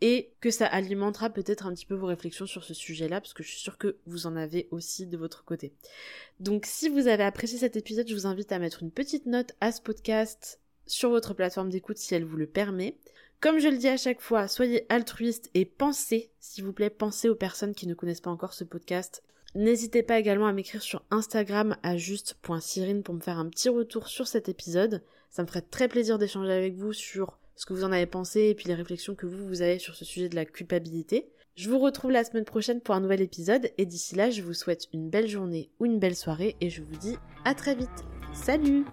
et 0.00 0.32
que 0.40 0.50
ça 0.50 0.66
alimentera 0.66 1.30
peut-être 1.30 1.66
un 1.66 1.74
petit 1.74 1.86
peu 1.86 1.94
vos 1.94 2.06
réflexions 2.06 2.46
sur 2.46 2.64
ce 2.64 2.74
sujet-là, 2.74 3.20
parce 3.20 3.34
que 3.34 3.42
je 3.42 3.50
suis 3.50 3.60
sûre 3.60 3.78
que 3.78 3.96
vous 4.06 4.26
en 4.26 4.36
avez 4.36 4.68
aussi 4.70 5.06
de 5.06 5.16
votre 5.16 5.44
côté. 5.44 5.72
Donc 6.38 6.64
si 6.66 6.88
vous 6.88 7.06
avez 7.06 7.24
apprécié 7.24 7.58
cet 7.58 7.76
épisode, 7.76 8.08
je 8.08 8.14
vous 8.14 8.26
invite 8.26 8.52
à 8.52 8.58
mettre 8.58 8.82
une 8.82 8.90
petite 8.90 9.26
note 9.26 9.52
à 9.60 9.72
ce 9.72 9.82
podcast 9.82 10.60
sur 10.86 11.10
votre 11.10 11.34
plateforme 11.34 11.70
d'écoute 11.70 11.98
si 11.98 12.14
elle 12.14 12.24
vous 12.24 12.36
le 12.36 12.46
permet. 12.46 12.96
Comme 13.40 13.58
je 13.58 13.68
le 13.68 13.78
dis 13.78 13.88
à 13.88 13.96
chaque 13.96 14.20
fois, 14.20 14.48
soyez 14.48 14.84
altruiste 14.90 15.50
et 15.54 15.64
pensez, 15.64 16.30
s'il 16.40 16.64
vous 16.64 16.72
plaît, 16.72 16.90
pensez 16.90 17.28
aux 17.28 17.34
personnes 17.34 17.74
qui 17.74 17.86
ne 17.86 17.94
connaissent 17.94 18.20
pas 18.20 18.30
encore 18.30 18.52
ce 18.52 18.64
podcast. 18.64 19.22
N'hésitez 19.54 20.02
pas 20.02 20.18
également 20.18 20.46
à 20.46 20.52
m'écrire 20.52 20.82
sur 20.82 21.02
Instagram 21.10 21.76
à 21.82 21.96
juste.cyrine 21.96 23.02
pour 23.02 23.14
me 23.14 23.20
faire 23.20 23.38
un 23.38 23.48
petit 23.48 23.68
retour 23.68 24.08
sur 24.08 24.28
cet 24.28 24.48
épisode. 24.48 25.02
Ça 25.30 25.42
me 25.42 25.48
ferait 25.48 25.62
très 25.62 25.88
plaisir 25.88 26.18
d'échanger 26.18 26.52
avec 26.52 26.74
vous 26.74 26.92
sur 26.92 27.39
ce 27.60 27.66
que 27.66 27.74
vous 27.74 27.84
en 27.84 27.92
avez 27.92 28.06
pensé 28.06 28.44
et 28.44 28.54
puis 28.54 28.68
les 28.68 28.74
réflexions 28.74 29.14
que 29.14 29.26
vous, 29.26 29.46
vous 29.46 29.60
avez 29.60 29.78
sur 29.78 29.94
ce 29.94 30.06
sujet 30.06 30.30
de 30.30 30.34
la 30.34 30.46
culpabilité. 30.46 31.30
Je 31.56 31.68
vous 31.68 31.78
retrouve 31.78 32.10
la 32.10 32.24
semaine 32.24 32.46
prochaine 32.46 32.80
pour 32.80 32.94
un 32.94 33.00
nouvel 33.00 33.20
épisode 33.20 33.70
et 33.76 33.84
d'ici 33.84 34.14
là, 34.14 34.30
je 34.30 34.40
vous 34.40 34.54
souhaite 34.54 34.88
une 34.94 35.10
belle 35.10 35.28
journée 35.28 35.68
ou 35.78 35.84
une 35.84 35.98
belle 35.98 36.16
soirée 36.16 36.56
et 36.62 36.70
je 36.70 36.80
vous 36.80 36.96
dis 36.96 37.18
à 37.44 37.54
très 37.54 37.74
vite. 37.74 37.90
Salut 38.32 38.86